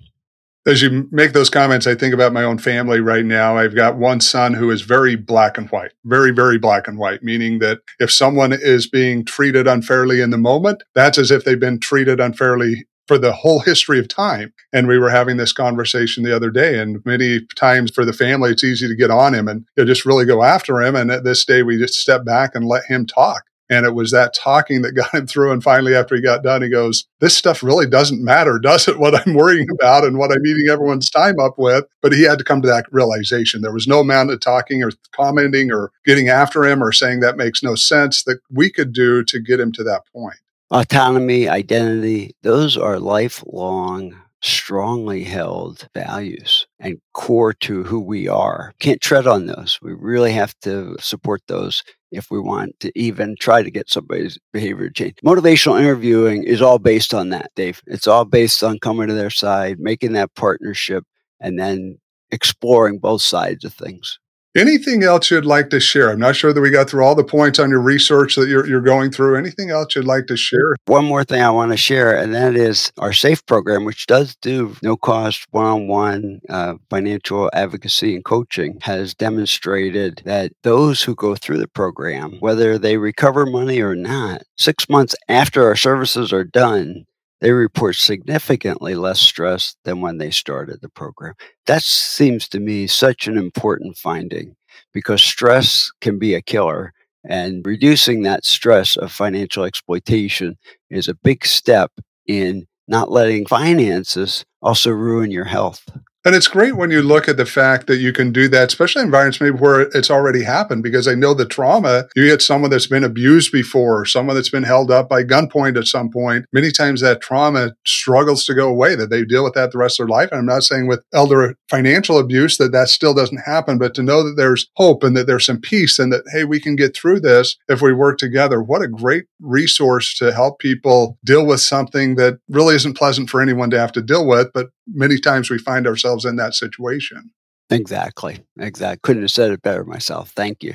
as 0.67 0.83
you 0.83 1.09
make 1.13 1.33
those 1.33 1.49
comments, 1.49 1.87
I 1.87 1.95
think 1.95 2.13
about 2.13 2.33
my 2.33 2.43
own 2.43 2.59
family 2.59 3.01
right 3.01 3.25
now. 3.25 3.57
I've 3.57 3.75
got 3.75 3.97
one 3.97 4.21
son 4.21 4.53
who 4.53 4.71
is 4.71 4.83
very 4.83 5.15
black 5.15 5.57
and 5.57 5.69
white, 5.71 5.93
very, 6.05 6.33
very 6.33 6.59
black 6.59 6.89
and 6.89 6.99
white, 6.99 7.23
meaning 7.23 7.61
that 7.61 7.79
if 8.01 8.11
someone 8.11 8.53
is 8.53 8.89
being 8.89 9.25
treated 9.25 9.69
unfairly 9.69 10.21
in 10.21 10.31
the 10.31 10.39
moment, 10.39 10.83
that's 10.95 11.19
as 11.19 11.31
if 11.31 11.45
they've 11.45 11.59
been 11.59 11.79
treated 11.79 12.19
unfairly 12.19 12.87
for 13.07 13.17
the 13.17 13.33
whole 13.33 13.61
history 13.61 14.01
of 14.01 14.09
time. 14.09 14.53
And 14.73 14.89
we 14.89 14.99
were 14.99 15.11
having 15.11 15.37
this 15.37 15.53
conversation 15.53 16.25
the 16.25 16.35
other 16.35 16.51
day, 16.51 16.81
and 16.81 17.05
many 17.07 17.47
times 17.55 17.93
for 17.93 18.05
the 18.05 18.13
family, 18.13 18.51
it's 18.51 18.65
easy 18.65 18.89
to 18.89 18.97
get 18.97 19.13
on 19.13 19.35
him 19.35 19.47
and 19.47 19.65
you 19.77 19.85
know, 19.85 19.87
just 19.87 20.05
really 20.05 20.25
go 20.25 20.43
after 20.43 20.83
him. 20.83 20.97
And 20.97 21.13
at 21.13 21.23
this 21.23 21.45
day, 21.45 21.63
we 21.63 21.79
just 21.79 21.95
step 21.95 22.25
back 22.25 22.57
and 22.57 22.67
let 22.67 22.85
him 22.87 23.07
talk. 23.07 23.45
And 23.69 23.85
it 23.85 23.95
was 23.95 24.11
that 24.11 24.35
talking 24.35 24.83
that 24.83 24.93
got 24.97 25.15
him 25.15 25.27
through. 25.27 25.53
And 25.53 25.63
finally, 25.63 25.95
after 25.95 26.15
he 26.15 26.23
got 26.23 26.43
done, 26.43 26.63
he 26.63 26.69
goes, 26.69 27.07
This 27.21 27.37
stuff 27.37 27.63
really 27.63 27.87
doesn't 27.87 28.25
matter, 28.25 28.59
does 28.63 28.89
it? 28.89 28.99
What 28.99 29.27
I'm 29.27 29.35
worrying 29.35 29.69
about 29.71 30.05
and 30.05 30.19
what 30.19 30.33
I'm 30.33 30.47
eating 30.47 30.69
everyone's 30.71 31.11
time 31.11 31.39
up 31.41 31.59
with. 31.59 31.85
But 32.03 32.13
he 32.13 32.23
had 32.23 32.39
to 32.39 32.45
come 32.45 32.63
to 32.63 32.69
that 32.69 32.87
realization. 32.91 33.63
There 33.63 33.73
was 33.73 33.89
no 33.89 34.01
amount 34.01 34.31
of 34.31 34.41
talking 34.41 34.83
or 34.83 34.91
commenting 35.13 35.73
or 35.73 35.91
getting 36.05 36.29
after 36.29 36.65
him 36.65 36.83
or 36.83 36.93
saying 36.93 37.21
that 37.21 37.37
makes 37.37 37.63
no 37.63 37.75
sense 37.75 38.25
that 38.25 38.39
we 38.51 38.71
could 38.71 38.93
do 38.93 39.25
to 39.25 39.41
get 39.41 39.61
him 39.61 39.73
to 39.73 39.85
that 39.85 40.03
point. 40.13 40.37
Autonomy, 40.71 41.49
identity, 41.49 42.35
those 42.43 42.77
are 42.77 42.99
lifelong 42.99 44.17
strongly 44.43 45.25
held 45.25 45.89
values 45.95 46.67
and 46.79 47.01
core 47.13 47.53
to 47.53 47.83
who 47.85 48.01
we 48.01 48.29
are. 48.29 48.73
Can't 48.79 49.01
tread 49.01 49.27
on 49.27 49.47
those. 49.47 49.79
We 49.83 49.93
really 49.93 50.33
have 50.33 50.55
to 50.61 50.97
support 51.01 51.43
those 51.49 51.83
if 52.13 52.31
we 52.31 52.41
want 52.41 52.79
to 52.81 52.93
even 52.99 53.37
try 53.39 53.63
to 53.63 53.71
get 53.71 53.91
somebody's 53.91 54.39
behavior 54.53 54.91
change. 54.91 55.17
Motivational 55.25 55.79
interviewing 55.79 56.45
is 56.45 56.63
all 56.63 56.79
based 56.79 57.13
on 57.15 57.31
that, 57.31 57.51
Dave. 57.57 57.83
It's 57.87 58.07
all 58.07 58.25
based 58.25 58.63
on 58.63 58.79
coming 58.79 59.09
to 59.09 59.15
their 59.15 59.31
side, 59.31 59.79
making 59.79 60.13
that 60.13 60.35
partnership, 60.35 61.05
and 61.41 61.59
then 61.59 61.99
exploring 62.31 62.99
both 62.99 63.23
sides 63.23 63.65
of 63.65 63.73
things. 63.73 64.19
Anything 64.57 65.03
else 65.03 65.31
you'd 65.31 65.45
like 65.45 65.69
to 65.69 65.79
share? 65.79 66.11
I'm 66.11 66.19
not 66.19 66.35
sure 66.35 66.51
that 66.51 66.61
we 66.63 66.71
got 66.71 66.89
through 66.89 67.05
all 67.05 67.15
the 67.15 67.23
points 67.23 67.59
on 67.59 67.69
your 67.69 67.83
research 67.83 68.37
that 68.37 68.49
you're, 68.49 68.67
you're 68.67 68.81
going 68.81 69.11
through. 69.11 69.37
Anything 69.37 69.69
else 69.69 69.95
you'd 69.95 70.07
like 70.07 70.27
to 70.29 70.37
share? 70.37 70.77
One 70.87 71.05
more 71.05 71.25
thing 71.25 71.43
I 71.43 71.51
want 71.51 71.73
to 71.73 71.77
share, 71.77 72.17
and 72.17 72.35
that 72.35 72.57
is 72.57 72.91
our 72.97 73.13
SAFE 73.13 73.45
program, 73.45 73.85
which 73.85 74.07
does 74.07 74.35
do 74.37 74.75
no 74.83 74.97
cost 74.97 75.45
one 75.51 75.67
on 75.67 75.89
one 75.89 76.41
financial 76.89 77.51
advocacy 77.53 78.15
and 78.15 78.25
coaching, 78.25 78.79
has 78.81 79.15
demonstrated 79.15 80.23
that 80.25 80.53
those 80.63 81.03
who 81.03 81.15
go 81.15 81.35
through 81.35 81.59
the 81.59 81.69
program, 81.69 82.39
whether 82.41 82.79
they 82.79 82.97
recover 82.97 83.45
money 83.45 83.83
or 83.83 83.95
not, 83.95 84.43
six 84.57 84.89
months 84.89 85.15
after 85.29 85.65
our 85.65 85.77
services 85.77 86.33
are 86.33 86.45
done, 86.45 87.05
they 87.41 87.53
report 87.53 87.97
significantly 87.97 88.95
less 88.95 89.21
stress 89.21 89.77
than 89.85 90.01
when 90.01 90.19
they 90.19 90.31
started 90.31 90.81
the 90.81 90.89
program. 90.89 91.35
That 91.67 91.83
seems 91.83 92.49
to 92.49 92.61
me 92.61 92.87
such 92.87 93.27
an 93.27 93.37
important 93.37 93.97
finding 93.99 94.57
because 94.93 95.23
stress 95.23 95.91
can 96.01 96.19
be 96.19 96.35
a 96.35 96.43
killer. 96.43 96.93
And 97.29 97.67
reducing 97.67 98.23
that 98.23 98.45
stress 98.45 98.97
of 98.97 99.13
financial 99.13 99.65
exploitation 99.65 100.57
is 100.91 101.09
a 101.09 101.15
big 101.15 101.45
step 101.45 101.93
in 102.27 102.67
not 102.89 103.11
letting 103.11 103.47
finances 103.47 104.45
also 104.63 104.91
ruin 104.91 105.31
your 105.31 105.45
health. 105.45 105.85
And 106.27 106.35
it's 106.35 106.49
great 106.49 106.75
when 106.75 106.91
you 106.91 107.03
look 107.03 107.29
at 107.29 107.37
the 107.37 107.47
fact 107.47 107.87
that 107.87 107.99
you 107.99 108.13
can 108.13 108.33
do 108.33 108.49
that, 108.49 108.67
especially 108.67 109.03
in 109.03 109.07
environments 109.07 109.41
maybe 109.41 109.59
where 109.59 109.83
it's 109.83 110.11
already 110.11 110.43
happened, 110.43 110.83
because 110.83 111.07
I 111.07 111.15
know 111.15 111.35
the 111.35 111.47
trauma, 111.47 112.09
you 112.17 112.27
get 112.27 112.43
someone 112.43 112.69
that's 112.73 112.89
been 112.89 113.05
abused 113.05 113.53
before, 113.53 114.05
someone 114.07 114.35
that's 114.35 114.51
been 114.51 114.65
held 114.65 114.91
up 114.91 115.09
by 115.09 115.23
gunpoint 115.23 115.79
at 115.79 115.87
some 115.87 116.11
point. 116.11 116.45
Many 116.53 116.73
times 116.73 117.01
that 117.01 117.21
trauma 117.21 117.77
struggles 117.87 118.45
to 118.47 118.55
go 118.55 118.69
away, 118.69 118.97
that 118.97 119.09
they 119.09 119.25
deal 119.25 119.45
with 119.45 119.55
that 119.55 119.71
the 119.71 119.79
rest 119.79 120.01
of 120.01 120.09
their 120.09 120.17
life. 120.17 120.31
And 120.33 120.41
I'm 120.41 120.47
not 120.47 120.65
saying 120.65 120.89
with 120.89 121.05
elder 121.15 121.55
financial 121.71 122.19
abuse 122.19 122.57
that 122.57 122.73
that 122.73 122.89
still 122.89 123.15
doesn't 123.15 123.47
happen, 123.47 123.79
but 123.79 123.95
to 123.95 124.03
know 124.03 124.25
that 124.25 124.35
there's 124.37 124.69
hope 124.75 125.05
and 125.05 125.17
that 125.17 125.29
there's 125.29 125.47
some 125.47 125.61
peace 125.61 126.01
and 126.01 126.13
that, 126.13 126.25
hey, 126.33 126.43
we 126.43 126.59
can 126.59 126.75
get 126.75 126.97
through 126.97 127.21
this 127.21 127.57
if 127.69 127.81
we 127.81 127.93
work 127.93 128.19
together. 128.19 128.61
What 128.61 128.83
a 128.83 128.89
great 128.89 129.27
resource 129.39 130.19
to 130.19 130.33
help 130.33 130.59
people 130.59 131.19
deal 131.25 131.47
with 131.47 131.61
something 131.61 132.17
that 132.17 132.41
really 132.49 132.75
isn't 132.75 132.97
pleasant 132.97 133.31
for 133.31 133.41
anyone 133.41 133.71
to 133.71 133.79
have 133.79 133.93
to 133.93 134.03
deal 134.03 134.27
with, 134.27 134.53
but 134.53 134.71
many 134.89 135.19
times 135.19 135.51
we 135.51 135.59
find 135.59 135.87
ourselves 135.87 136.16
in 136.25 136.37
that 136.37 136.55
situation. 136.55 137.31
Exactly. 137.71 138.39
Exactly. 138.59 139.01
Couldn't 139.03 139.23
have 139.23 139.31
said 139.31 139.51
it 139.51 139.63
better 139.63 139.85
myself. 139.85 140.31
Thank 140.31 140.63
you. 140.63 140.75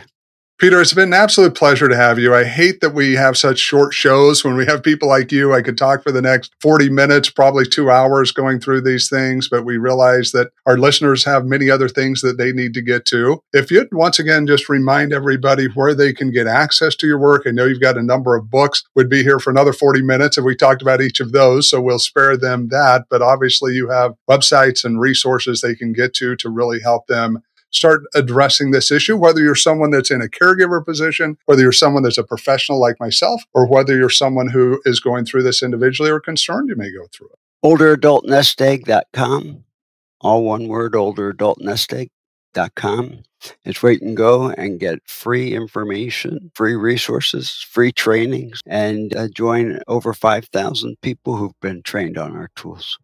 Peter, 0.62 0.80
it's 0.80 0.94
been 0.94 1.06
an 1.06 1.14
absolute 1.16 1.56
pleasure 1.56 1.90
to 1.90 1.96
have 1.96 2.20
you. 2.20 2.36
I 2.36 2.44
hate 2.44 2.82
that 2.82 2.94
we 2.94 3.14
have 3.16 3.36
such 3.36 3.58
short 3.58 3.96
shows. 3.96 4.44
When 4.44 4.56
we 4.56 4.68
have 4.68 4.84
people 4.84 5.10
like 5.10 5.32
you, 5.32 5.56
I 5.56 5.64
could 5.64 5.76
talk 5.76 6.04
for 6.04 6.12
the 6.12 6.22
next 6.22 6.54
40 6.62 6.88
minutes, 6.92 7.32
probably 7.32 7.66
two 7.66 7.90
hours 7.90 8.32
going 8.32 8.60
through 8.60 8.82
these 8.82 9.10
things, 9.10 9.50
but 9.50 9.66
we 9.66 9.78
realize 9.78 10.34
that 10.34 10.52
our 10.68 10.78
listeners 10.78 11.24
have 11.24 11.46
many 11.46 11.72
other 11.72 11.90
things 11.90 12.22
that 12.22 12.38
they 12.38 12.52
need 12.52 12.76
to 12.76 12.82
get 12.84 13.06
to. 13.06 13.42
If 13.54 13.72
you'd 13.72 13.92
once 13.92 14.20
again 14.20 14.46
just 14.46 14.70
remind 14.70 15.14
everybody 15.14 15.66
where 15.66 15.96
they 15.96 16.14
can 16.14 16.30
get 16.30 16.46
access 16.46 16.96
to 16.98 17.08
your 17.08 17.18
work, 17.18 17.48
I 17.48 17.50
know 17.50 17.66
you've 17.66 17.82
got 17.82 17.98
a 17.98 18.04
number 18.04 18.36
of 18.36 18.52
books, 18.52 18.84
would 18.94 19.10
be 19.10 19.24
here 19.24 19.40
for 19.40 19.50
another 19.50 19.74
40 19.74 20.04
minutes 20.04 20.38
if 20.38 20.44
we 20.46 20.56
talked 20.56 20.84
about 20.84 21.02
each 21.02 21.20
of 21.20 21.32
those, 21.32 21.68
so 21.68 21.82
we'll 21.82 21.98
spare 21.98 22.38
them 22.38 22.68
that. 22.68 23.06
But 23.10 23.24
obviously, 23.24 23.74
you 23.74 23.90
have 23.90 24.14
websites 24.30 24.86
and 24.86 25.02
resources 25.02 25.62
they 25.62 25.74
can 25.74 25.92
get 25.92 26.14
to 26.18 26.36
to 26.36 26.50
really 26.50 26.82
help 26.82 27.08
them 27.08 27.42
start 27.72 28.04
addressing 28.14 28.70
this 28.72 28.92
issue, 28.92 29.16
whether 29.18 29.42
you're 29.42 29.56
someone 29.56 29.90
that's 29.92 30.12
in 30.12 30.22
a 30.22 30.28
caregiver 30.28 30.86
position, 30.86 31.38
whether 31.46 31.62
you're 31.62 31.72
someone 31.72 32.04
that's 32.04 32.18
a 32.18 32.24
professional 32.24 32.78
like 32.80 33.00
myself, 33.00 33.42
or 33.54 33.66
whether 33.68 33.96
you're 33.98 34.10
someone 34.10 34.50
who 34.50 34.82
is 34.86 35.00
going 35.00 35.24
through 35.26 35.44
this 35.44 35.64
individually 35.64 36.12
or 36.12 36.20
concerned 36.20 36.68
you 36.70 36.76
may 36.76 36.92
go 36.92 37.08
through 37.14 37.30
it. 37.30 37.40
OlderAdultNestEgg.com, 37.64 39.64
all 40.22 40.44
one 40.44 40.68
word, 40.68 40.94
OlderAdultNestEgg.com. 40.94 43.24
It's 43.66 43.82
where 43.82 43.94
you 43.94 44.00
can 44.00 44.14
go 44.14 44.50
and 44.50 44.80
get 44.80 45.00
free 45.08 45.56
information, 45.56 46.52
free 46.54 46.76
resources, 46.76 47.66
free 47.70 47.92
trainings, 47.92 48.62
and 48.68 49.16
uh, 49.16 49.30
join 49.30 49.80
over 49.88 50.14
5,000 50.14 51.02
people 51.02 51.38
who've 51.38 51.60
been 51.60 51.82
trained 51.82 52.18
on 52.18 52.36
our 52.36 52.50
tools. 52.56 53.00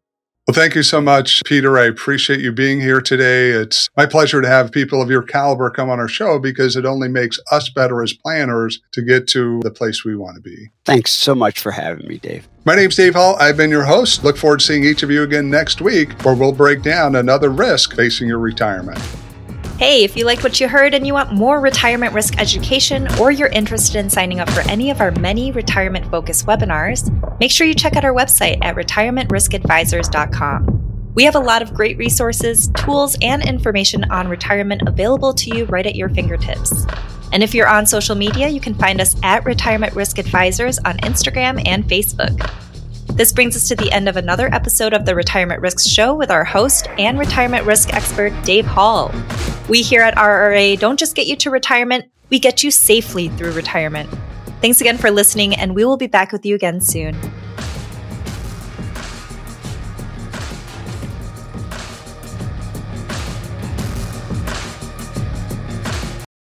Well, 0.47 0.55
thank 0.55 0.75
you 0.75 0.83
so 0.83 1.01
much, 1.01 1.43
Peter. 1.43 1.77
I 1.77 1.87
appreciate 1.87 2.39
you 2.39 2.53
being 2.53 2.79
here 2.79 3.01
today. 3.01 3.49
It's 3.49 3.89
my 3.97 4.05
pleasure 4.05 4.41
to 4.41 4.47
have 4.47 4.71
people 4.71 5.01
of 5.01 5.09
your 5.09 5.21
caliber 5.21 5.69
come 5.69 5.89
on 5.89 5.99
our 5.99 6.07
show 6.07 6.39
because 6.39 6.77
it 6.77 6.85
only 6.85 7.09
makes 7.09 7.37
us 7.51 7.67
better 7.67 8.01
as 8.01 8.13
planners 8.13 8.79
to 8.93 9.01
get 9.01 9.27
to 9.29 9.59
the 9.63 9.71
place 9.71 10.05
we 10.05 10.15
want 10.15 10.35
to 10.37 10.41
be. 10.41 10.69
Thanks 10.85 11.11
so 11.11 11.35
much 11.35 11.59
for 11.59 11.71
having 11.71 12.07
me, 12.07 12.17
Dave. 12.17 12.47
My 12.63 12.75
name's 12.75 12.95
Dave 12.95 13.15
Hall. 13.15 13.35
I've 13.41 13.57
been 13.57 13.69
your 13.69 13.83
host. 13.83 14.23
Look 14.23 14.37
forward 14.37 14.61
to 14.61 14.65
seeing 14.65 14.85
each 14.85 15.03
of 15.03 15.11
you 15.11 15.23
again 15.23 15.49
next 15.49 15.81
week 15.81 16.13
where 16.23 16.33
we'll 16.33 16.53
break 16.53 16.81
down 16.81 17.17
another 17.17 17.49
risk 17.49 17.93
facing 17.93 18.29
your 18.29 18.39
retirement. 18.39 19.01
Hey, 19.77 20.03
if 20.03 20.17
you 20.17 20.25
liked 20.25 20.43
what 20.43 20.59
you 20.59 20.67
heard 20.67 20.95
and 20.95 21.05
you 21.05 21.13
want 21.13 21.33
more 21.33 21.59
retirement 21.59 22.11
risk 22.11 22.39
education, 22.39 23.07
or 23.19 23.29
you're 23.29 23.49
interested 23.49 23.97
in 23.97 24.09
signing 24.09 24.39
up 24.39 24.49
for 24.49 24.61
any 24.61 24.89
of 24.89 25.01
our 25.01 25.11
many 25.11 25.51
retirement 25.51 26.09
focused 26.09 26.47
webinars, 26.47 27.11
make 27.39 27.51
sure 27.51 27.67
you 27.67 27.75
check 27.75 27.95
out 27.95 28.03
our 28.03 28.11
website 28.11 28.57
at 28.63 28.75
retirementriskadvisors.com. 28.75 31.11
We 31.13 31.25
have 31.25 31.35
a 31.35 31.39
lot 31.39 31.61
of 31.61 31.75
great 31.75 31.95
resources, 31.99 32.69
tools, 32.69 33.15
and 33.21 33.47
information 33.47 34.03
on 34.05 34.27
retirement 34.27 34.81
available 34.87 35.35
to 35.35 35.55
you 35.55 35.65
right 35.65 35.85
at 35.85 35.95
your 35.95 36.09
fingertips. 36.09 36.87
And 37.31 37.43
if 37.43 37.53
you're 37.53 37.69
on 37.69 37.85
social 37.85 38.15
media, 38.15 38.47
you 38.47 38.59
can 38.59 38.73
find 38.73 38.99
us 38.99 39.15
at 39.21 39.45
Retirement 39.45 39.93
Risk 39.93 40.17
Advisors 40.17 40.79
on 40.79 40.97
Instagram 40.97 41.61
and 41.67 41.83
Facebook. 41.83 42.51
This 43.13 43.31
brings 43.33 43.55
us 43.55 43.67
to 43.69 43.75
the 43.75 43.91
end 43.91 44.07
of 44.07 44.17
another 44.17 44.53
episode 44.53 44.93
of 44.93 45.05
the 45.05 45.15
Retirement 45.15 45.61
Risks 45.61 45.87
Show 45.87 46.13
with 46.13 46.29
our 46.29 46.43
host 46.43 46.87
and 46.99 47.17
retirement 47.17 47.65
risk 47.65 47.93
expert, 47.93 48.31
Dave 48.43 48.65
Hall. 48.65 49.11
We 49.67 49.81
here 49.81 50.01
at 50.01 50.15
RRA 50.15 50.79
don't 50.79 50.99
just 50.99 51.15
get 51.15 51.27
you 51.27 51.35
to 51.37 51.49
retirement, 51.49 52.05
we 52.29 52.39
get 52.39 52.63
you 52.63 52.69
safely 52.69 53.29
through 53.29 53.53
retirement. 53.53 54.09
Thanks 54.61 54.81
again 54.81 54.97
for 54.97 55.09
listening, 55.09 55.55
and 55.55 55.75
we 55.75 55.85
will 55.85 55.97
be 55.97 56.07
back 56.07 56.31
with 56.31 56.45
you 56.45 56.55
again 56.55 56.81
soon. 56.81 57.15